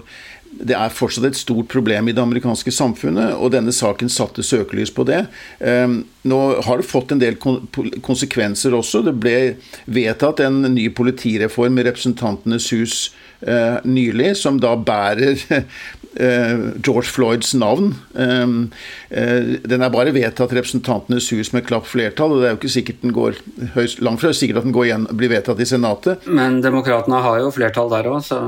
det 0.51 0.75
er 0.75 0.93
fortsatt 0.93 1.25
et 1.29 1.39
stort 1.39 1.69
problem 1.71 2.09
i 2.09 2.15
det 2.15 2.21
amerikanske 2.21 2.73
samfunnet, 2.75 3.33
og 3.39 3.53
denne 3.53 3.73
saken 3.75 4.11
satte 4.11 4.43
søkelys 4.45 4.91
på 4.93 5.05
det. 5.07 5.23
Ehm, 5.63 6.01
nå 6.27 6.39
har 6.67 6.81
det 6.81 6.89
fått 6.89 7.13
en 7.15 7.21
del 7.21 7.37
konsekvenser 7.39 8.75
også. 8.77 9.03
Det 9.07 9.15
ble 9.17 9.37
vedtatt 9.85 10.43
en 10.43 10.61
ny 10.75 10.89
politireform 10.93 11.79
i 11.79 11.87
Representantenes 11.87 12.69
hus 12.75 12.97
eh, 13.41 13.77
nylig, 13.83 14.35
som 14.37 14.59
da 14.61 14.75
bærer 14.75 15.37
Eh, 16.15 16.59
George 16.83 17.07
Floyds 17.07 17.53
navn. 17.53 17.95
Ehm, 18.19 18.71
eh, 19.09 19.55
den 19.63 19.81
er 19.81 19.91
bare 19.93 20.11
vedtatt 20.11 20.51
Representantenes 20.51 21.29
hus 21.31 21.53
med 21.55 21.63
klapp 21.63 21.85
flertall, 21.87 22.33
og 22.35 22.41
det 22.41 22.49
er 22.49 22.55
jo 22.55 22.59
ikke 22.59 22.71
sikkert 22.73 23.05
den 23.05 23.13
går 23.15 23.37
høyst, 23.77 24.01
langt 24.03 24.19
fra 24.19 24.33
sikkert 24.35 24.59
at 24.59 24.67
den 24.67 24.75
går 24.75 24.89
igjen, 24.89 25.05
blir 25.15 25.31
vedtatt 25.31 25.61
i 25.63 25.67
Senatet. 25.69 26.27
Men 26.27 26.59
demokratene 26.65 27.21
har 27.23 27.39
jo 27.39 27.53
flertall 27.55 27.87
der 27.93 28.09
òg, 28.11 28.19
så 28.27 28.41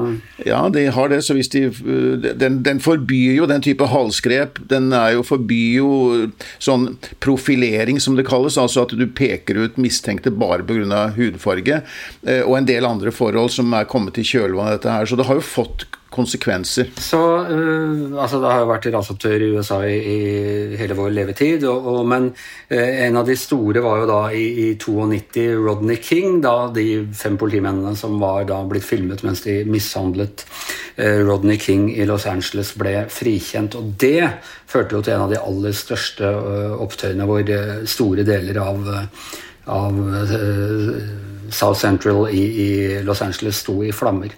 Ja, 0.46 0.68
de 0.68 0.86
har 0.92 1.08
det. 1.08 1.24
så 1.24 1.34
hvis 1.38 1.50
de 1.50 1.64
eh, 1.72 2.34
Den, 2.36 2.64
den 2.64 2.80
forbyr 2.84 3.38
jo 3.38 3.48
den 3.48 3.62
type 3.62 3.88
halsgrep. 3.88 4.60
Den 4.68 4.92
er 4.92 5.14
jo, 5.16 5.24
forbyr 5.24 5.78
jo 5.78 6.28
sånn 6.60 6.98
profilering, 7.24 8.00
som 8.00 8.18
det 8.20 8.28
kalles, 8.28 8.58
altså 8.58 8.84
at 8.84 8.92
du 8.92 9.08
peker 9.08 9.56
ut 9.56 9.78
mistenkte 9.78 10.32
bare 10.32 10.64
pga. 10.68 11.14
hudfarge, 11.16 11.82
og 12.44 12.58
en 12.58 12.66
del 12.66 12.86
andre 12.86 13.12
forhold 13.12 13.52
som 13.52 13.72
er 13.74 13.86
kommet 13.86 14.18
i 14.18 14.24
kjølvannet 14.24 14.83
dette 14.84 14.96
her. 15.00 15.06
Så 15.06 15.20
det 15.20 15.28
har 15.28 15.40
jo 15.40 15.46
fått 15.46 15.88
konsekvenser. 16.14 16.92
Så, 17.02 17.20
uh, 17.50 18.22
altså 18.22 18.38
Det 18.40 18.50
har 18.52 18.60
jo 18.62 18.70
vært 18.70 18.86
rasopptøyer 18.94 19.42
i 19.42 19.52
USA 19.56 19.80
i, 19.88 19.96
i, 19.98 20.18
hele 20.78 20.94
vår 20.94 21.10
levetid, 21.10 21.64
og, 21.66 21.88
og, 21.90 22.02
men 22.06 22.28
uh, 22.30 22.92
en 23.08 23.18
av 23.18 23.26
de 23.26 23.34
store 23.40 23.82
var 23.82 24.04
jo 24.04 24.10
da 24.12 24.20
i, 24.30 24.44
i 24.62 24.68
92 24.78 25.48
Rodney 25.58 25.98
King, 25.98 26.38
da 26.44 26.70
de 26.74 26.86
fem 27.18 27.40
politimennene 27.42 27.96
som 27.98 28.20
var 28.22 28.46
da 28.52 28.60
blitt 28.70 28.86
filmet 28.86 29.24
mens 29.26 29.42
de 29.48 29.64
mishandlet 29.66 30.46
uh, 31.00 31.24
Rodney 31.26 31.58
King 31.58 31.90
i 31.96 32.06
Los 32.06 32.28
Angeles, 32.30 32.76
ble 32.78 33.08
frikjent. 33.10 33.80
Og 33.80 33.96
det 33.98 34.30
førte 34.70 35.00
jo 35.00 35.02
til 35.02 35.16
en 35.16 35.26
av 35.26 35.34
de 35.34 35.42
aller 35.42 35.74
største 35.74 36.30
opptøyene 36.84 37.26
hvor 37.26 37.50
store 37.90 38.26
deler 38.28 38.62
av, 38.62 38.86
av 39.74 39.98
South 41.50 41.80
Central 41.80 42.30
i, 42.30 42.44
i 42.44 42.70
Los 43.02 43.26
Angeles 43.26 43.64
sto 43.66 43.80
i 43.86 43.92
flammer. 43.94 44.38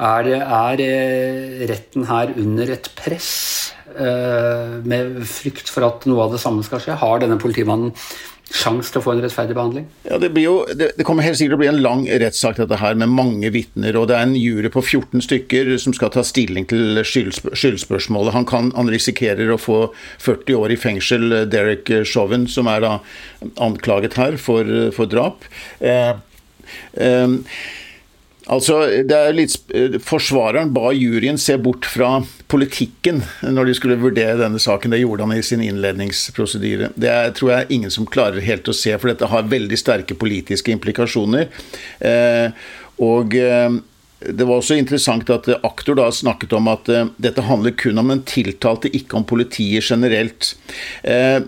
Er, 0.00 0.28
er 0.40 0.82
eh, 0.82 1.62
retten 1.68 2.08
her 2.08 2.32
under 2.40 2.72
et 2.74 2.88
press 2.98 3.32
eh, 3.92 4.78
med 4.88 5.20
frykt 5.28 5.68
for 5.70 5.86
at 5.86 6.06
noe 6.08 6.24
av 6.26 6.36
det 6.36 6.40
samme 6.42 6.64
skal 6.66 6.80
skje? 6.82 6.98
Har 7.02 7.20
denne 7.22 7.40
politimannen 7.40 7.92
sjanse 8.52 8.92
til 8.92 9.00
å 9.00 9.04
få 9.04 9.14
en 9.14 9.22
rettferdig 9.24 9.54
behandling? 9.56 9.84
Ja, 10.04 10.18
det, 10.20 10.30
jo, 10.40 10.54
det, 10.68 10.90
det, 10.98 11.06
kommer 11.08 11.24
helt 11.24 11.38
sikkert 11.38 11.54
til 11.54 11.58
å 11.58 11.62
bli 11.62 11.70
en 11.70 11.82
lang 11.84 12.02
rettssak 12.06 12.58
dette 12.60 12.78
her, 12.80 12.96
med 13.00 13.12
mange 13.12 13.52
vitner. 13.54 13.96
og 13.96 14.08
Det 14.10 14.16
er 14.16 14.26
en 14.26 14.36
jury 14.36 14.70
på 14.72 14.82
14 14.82 15.24
stykker 15.24 15.72
som 15.82 15.96
skal 15.96 16.12
ta 16.14 16.24
stilling 16.26 16.66
til 16.70 17.00
skyldspørsmålet. 17.06 18.34
Han, 18.36 18.48
kan, 18.48 18.72
han 18.76 18.92
risikerer 18.92 19.54
å 19.54 19.60
få 19.60 19.78
40 20.24 20.58
år 20.58 20.74
i 20.74 20.80
fengsel, 20.80 21.38
Derek 21.52 21.92
Chauvin, 22.08 22.48
som 22.50 22.68
er 22.72 22.84
da 22.84 22.96
anklaget 23.62 24.18
her 24.20 24.36
for, 24.40 24.68
for 24.96 25.10
drap. 25.10 25.48
Eh, 25.80 26.12
eh, 27.00 27.38
Altså, 28.50 28.80
det 29.06 29.14
er 29.14 29.36
litt, 29.36 29.54
Forsvareren 30.02 30.72
ba 30.74 30.90
juryen 30.96 31.38
se 31.38 31.54
bort 31.62 31.86
fra 31.86 32.16
politikken 32.50 33.20
når 33.46 33.68
de 33.68 33.74
skulle 33.78 34.00
vurdere 34.02 34.40
denne 34.40 34.58
saken. 34.62 34.92
Det 34.94 35.02
gjorde 35.02 35.28
han 35.28 35.36
i 35.36 35.44
sin 35.46 35.62
innledningsprosedyre. 35.62 36.90
Det 36.98 37.10
er, 37.12 37.30
tror 37.36 37.52
jeg 37.54 37.78
ingen 37.78 37.94
som 37.94 38.08
klarer 38.08 38.42
helt 38.42 38.68
å 38.68 38.74
se, 38.76 38.96
for 38.98 39.12
dette 39.12 39.30
har 39.30 39.48
veldig 39.52 39.78
sterke 39.78 40.18
politiske 40.18 40.74
implikasjoner. 40.74 41.48
Eh, 42.02 42.66
og 43.02 43.38
eh, 43.38 43.78
det 44.28 44.46
var 44.46 44.60
også 44.60 44.76
interessant 44.78 45.30
at 45.32 45.48
aktor 45.62 45.96
da 45.98 46.08
snakket 46.14 46.54
om 46.56 46.68
at 46.72 46.88
uh, 46.92 47.10
dette 47.22 47.44
handler 47.46 47.74
kun 47.78 48.00
om 48.00 48.12
den 48.12 48.22
tiltalte, 48.28 48.90
ikke 48.94 49.18
om 49.18 49.26
politiet 49.28 49.84
generelt. 49.86 50.52
Uh, 51.04 51.42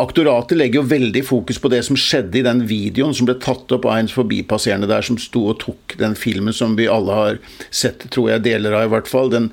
aktoratet 0.00 0.58
legger 0.58 0.80
jo 0.80 0.90
veldig 0.90 1.24
fokus 1.26 1.60
på 1.62 1.70
det 1.72 1.82
som 1.86 1.98
skjedde 1.98 2.40
i 2.40 2.44
den 2.46 2.64
videoen 2.70 3.14
som 3.16 3.28
ble 3.28 3.36
tatt 3.42 3.72
opp 3.74 3.88
av 3.88 3.98
en 3.98 4.10
forbipasserende 4.10 4.88
der 4.90 5.04
som 5.06 5.18
sto 5.20 5.46
og 5.52 5.60
tok 5.64 5.96
den 6.00 6.16
filmen 6.18 6.54
som 6.56 6.76
vi 6.78 6.88
alle 6.90 7.16
har 7.16 7.40
sett, 7.70 8.06
tror 8.14 8.30
jeg, 8.32 8.44
deler 8.46 8.76
av 8.78 8.88
i 8.88 8.92
hvert 8.94 9.10
fall. 9.10 9.32
Den 9.32 9.50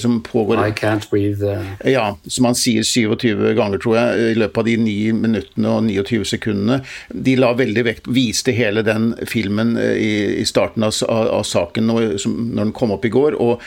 som 0.00 0.20
pågår 0.24 0.62
I 0.66 0.72
Can't 0.76 1.08
Breathe. 1.10 1.56
Ja, 1.88 2.10
som 2.28 2.48
han 2.48 2.58
sier 2.58 2.86
27 2.86 3.54
ganger, 3.58 3.80
tror 3.82 3.98
jeg, 3.98 4.32
i 4.32 4.38
løpet 4.38 4.62
av 4.62 4.68
de 4.68 4.76
9 4.82 5.16
minuttene 5.18 5.74
og 5.74 5.88
29 5.88 6.24
sekundene. 6.34 6.80
De 7.12 7.36
la 7.38 7.52
veldig 7.58 7.84
vekt, 7.86 8.10
viste 8.12 8.54
hele 8.56 8.84
den 8.86 9.12
filmen 9.28 9.76
i, 9.78 10.44
starten 10.48 10.86
av, 10.86 10.94
av 11.08 11.44
saken 11.46 11.87
når, 11.88 12.18
når 12.28 12.68
den 12.68 12.74
kom 12.76 12.92
opp 12.94 13.08
i 13.08 13.12
går, 13.12 13.38
og, 13.40 13.64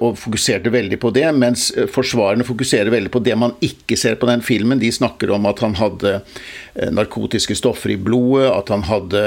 og, 0.00 0.16
fokuserte 0.18 0.70
veldig 0.72 0.98
på 1.02 1.10
det. 1.14 1.26
Mens 1.36 1.68
forsvarerne 1.92 2.46
fokuserer 2.46 2.92
veldig 2.92 3.12
på 3.12 3.22
det 3.24 3.36
man 3.38 3.54
ikke 3.64 3.96
ser 3.98 4.18
på 4.20 4.28
den 4.30 4.42
filmen. 4.44 4.80
De 4.80 4.90
snakker 4.92 5.32
om 5.34 5.46
at 5.50 5.62
han 5.64 5.76
hadde 5.78 6.14
eh, 6.18 6.90
narkotiske 6.94 7.56
stoffer 7.58 7.94
i 7.94 7.98
blodet, 8.00 8.48
at 8.52 8.72
han 8.72 8.84
hadde, 8.88 9.22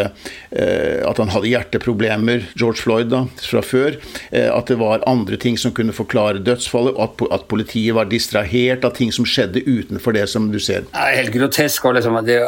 eh, 0.51 1.01
at 1.07 1.21
han 1.21 1.33
hadde 1.33 1.51
hjerteproblemer, 1.51 2.47
George 2.57 2.83
Floyd, 2.83 3.11
da, 3.13 3.25
fra 3.41 3.63
før. 3.65 3.99
At 4.35 4.69
det 4.69 4.77
var 4.79 5.03
andre 5.09 5.37
ting 5.41 5.57
som 5.59 5.73
kunne 5.75 5.95
forklare 5.95 6.41
dødsfallet, 6.43 6.97
at, 6.99 7.47
politiet 7.49 7.95
var 7.95 8.09
distrahert 8.09 8.85
av 8.87 8.95
ting 8.97 9.11
som 9.13 9.27
skjedde 9.27 9.61
utenfor 9.65 10.15
det 10.15 10.25
som 10.31 10.49
du 10.51 10.57
ser. 10.63 10.87
Det 10.89 11.01
er 11.01 11.19
helt 11.21 11.33
grotesk. 11.35 11.85
Liksom, 11.95 12.17
de, 12.25 12.39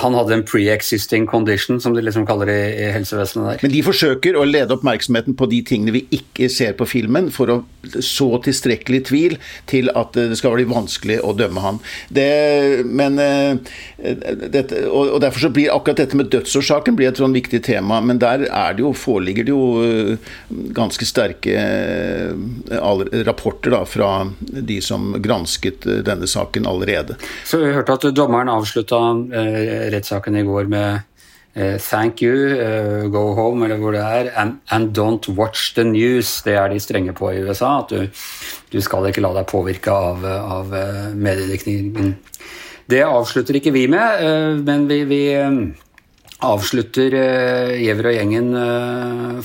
han 0.00 0.16
hadde 0.16 0.38
en 0.38 0.44
pre-existing 0.48 1.26
condition, 1.30 1.80
som 1.82 1.94
de 1.96 2.04
liksom 2.04 2.26
kaller 2.28 2.48
det 2.48 2.60
i 2.80 2.88
helsevesenet 2.94 3.48
der. 3.50 3.64
Men 3.66 3.74
de 3.74 3.82
forsøker 3.84 4.38
å 4.38 4.46
lede 4.48 4.76
oppmerksomheten 4.76 5.36
på 5.38 5.48
de 5.52 5.60
tingene 5.66 5.94
vi 5.98 6.04
ikke 6.18 6.48
ser 6.52 6.76
på 6.78 6.88
filmen, 7.02 7.30
for 7.34 7.50
å 7.50 7.62
så 8.00 8.28
tilstrekkelig 8.44 9.02
tvil 9.08 9.36
til 9.70 9.90
at 9.98 10.14
det 10.14 10.36
skal 10.38 10.54
bli 10.54 10.66
vanskelig 10.70 11.18
å 11.26 11.34
dømme 11.36 11.62
han. 11.64 11.80
Det, 12.08 12.84
men, 12.86 13.18
eh, 13.18 13.56
dette, 14.52 14.84
og 14.88 15.20
Derfor 15.22 15.46
så 15.46 15.50
blir 15.54 15.72
akkurat 15.74 16.00
dette 16.02 16.16
med 16.18 16.30
dødsårsaken 16.32 16.96
blir 16.96 17.10
et 17.10 17.20
sånn 17.20 17.34
viktig 17.34 17.62
tema. 17.66 18.00
Men 18.00 18.18
der 18.22 18.46
det 18.46 18.82
jo, 18.82 18.92
foreligger 18.96 19.46
det 19.46 19.52
jo 19.52 19.82
eh, 19.82 20.30
ganske 20.74 21.06
sterke 21.06 21.56
eh, 21.58 22.32
rapporter 23.26 23.74
da, 23.74 23.84
fra 23.86 24.12
de 24.40 24.80
som 24.82 25.12
gransket 25.22 25.86
denne 26.06 26.26
saken 26.26 26.66
allerede. 26.66 27.18
Så 27.46 27.62
Vi 27.62 27.72
hørte 27.74 27.98
at 27.98 28.08
dommeren 28.14 28.50
avslutta 28.50 28.98
rettssaken 29.92 30.36
i 30.38 30.46
går 30.46 30.70
med 30.70 31.11
thank 31.54 32.22
you, 32.22 32.32
uh, 32.32 33.08
go 33.12 33.34
home, 33.34 33.64
eller 33.64 33.76
hvor 33.76 33.92
det 33.92 34.00
er. 34.00 34.30
And, 34.40 34.60
and, 34.70 34.96
don't 34.96 35.28
watch 35.36 35.74
the 35.74 35.84
news. 35.84 36.42
Det 36.42 36.54
er 36.56 36.68
de 36.72 36.80
strenge 36.80 37.12
på 37.12 37.30
i 37.32 37.42
USA. 37.44 37.82
At 37.82 37.92
du, 37.92 38.08
du 38.72 38.80
skal 38.80 39.10
ikke 39.10 39.20
la 39.20 39.34
deg 39.36 39.48
påvirke 39.50 39.92
av, 39.92 40.24
av 40.24 40.72
uh, 40.72 41.12
mediedekningen. 41.12 42.16
Det 42.88 43.04
avslutter 43.04 43.56
ikke 43.56 43.72
vi 43.72 43.86
med, 43.88 44.64
men 44.66 44.88
vi, 44.88 44.98
vi 45.08 45.20
avslutter 46.42 47.14
Gjever 47.78 48.08
og 48.10 48.16
gjengen 48.16 48.48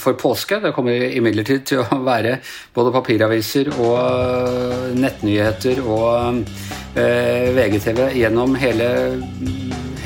for 0.02 0.18
påske. 0.20 0.58
Det 0.64 0.74
kommer 0.76 1.06
imidlertid 1.06 1.64
til 1.70 1.84
å 1.86 2.02
være 2.04 2.40
både 2.76 2.96
papiraviser 2.98 3.70
og 3.78 4.98
nettnyheter 4.98 5.80
og 5.86 6.42
VGTV 6.98 8.04
gjennom 8.18 8.58
hele 8.60 8.92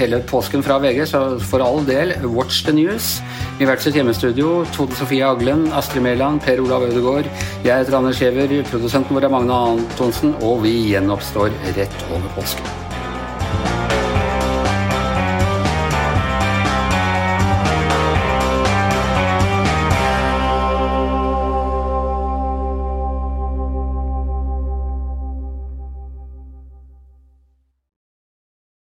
hele 0.01 0.21
påsken 0.27 0.63
fra 0.65 0.79
VG, 0.81 1.05
så 1.09 1.21
for 1.39 1.63
all 1.63 1.85
del, 1.85 2.13
watch 2.25 2.63
the 2.65 2.73
news. 2.73 3.19
I 3.61 3.67
hvert 3.69 3.83
sitt 3.83 3.97
hjemmestudio, 3.99 4.63
Tode 4.75 4.97
Sofie 4.97 5.25
Aglen, 5.25 5.67
Astrid 5.77 6.01
Mæland, 6.05 6.41
Per 6.45 6.61
Olav 6.63 6.87
Ødegaard. 6.89 7.29
Jeg 7.65 7.77
heter 7.77 7.97
Anders 7.97 8.19
Giæver, 8.19 8.63
produsenten 8.71 9.15
vår 9.15 9.29
er 9.29 9.35
Magne 9.35 9.63
Antonsen, 9.73 10.35
og 10.41 10.63
vi 10.65 10.77
gjenoppstår 10.93 11.53
rett 11.77 12.07
over 12.11 12.33
påske. 12.37 12.90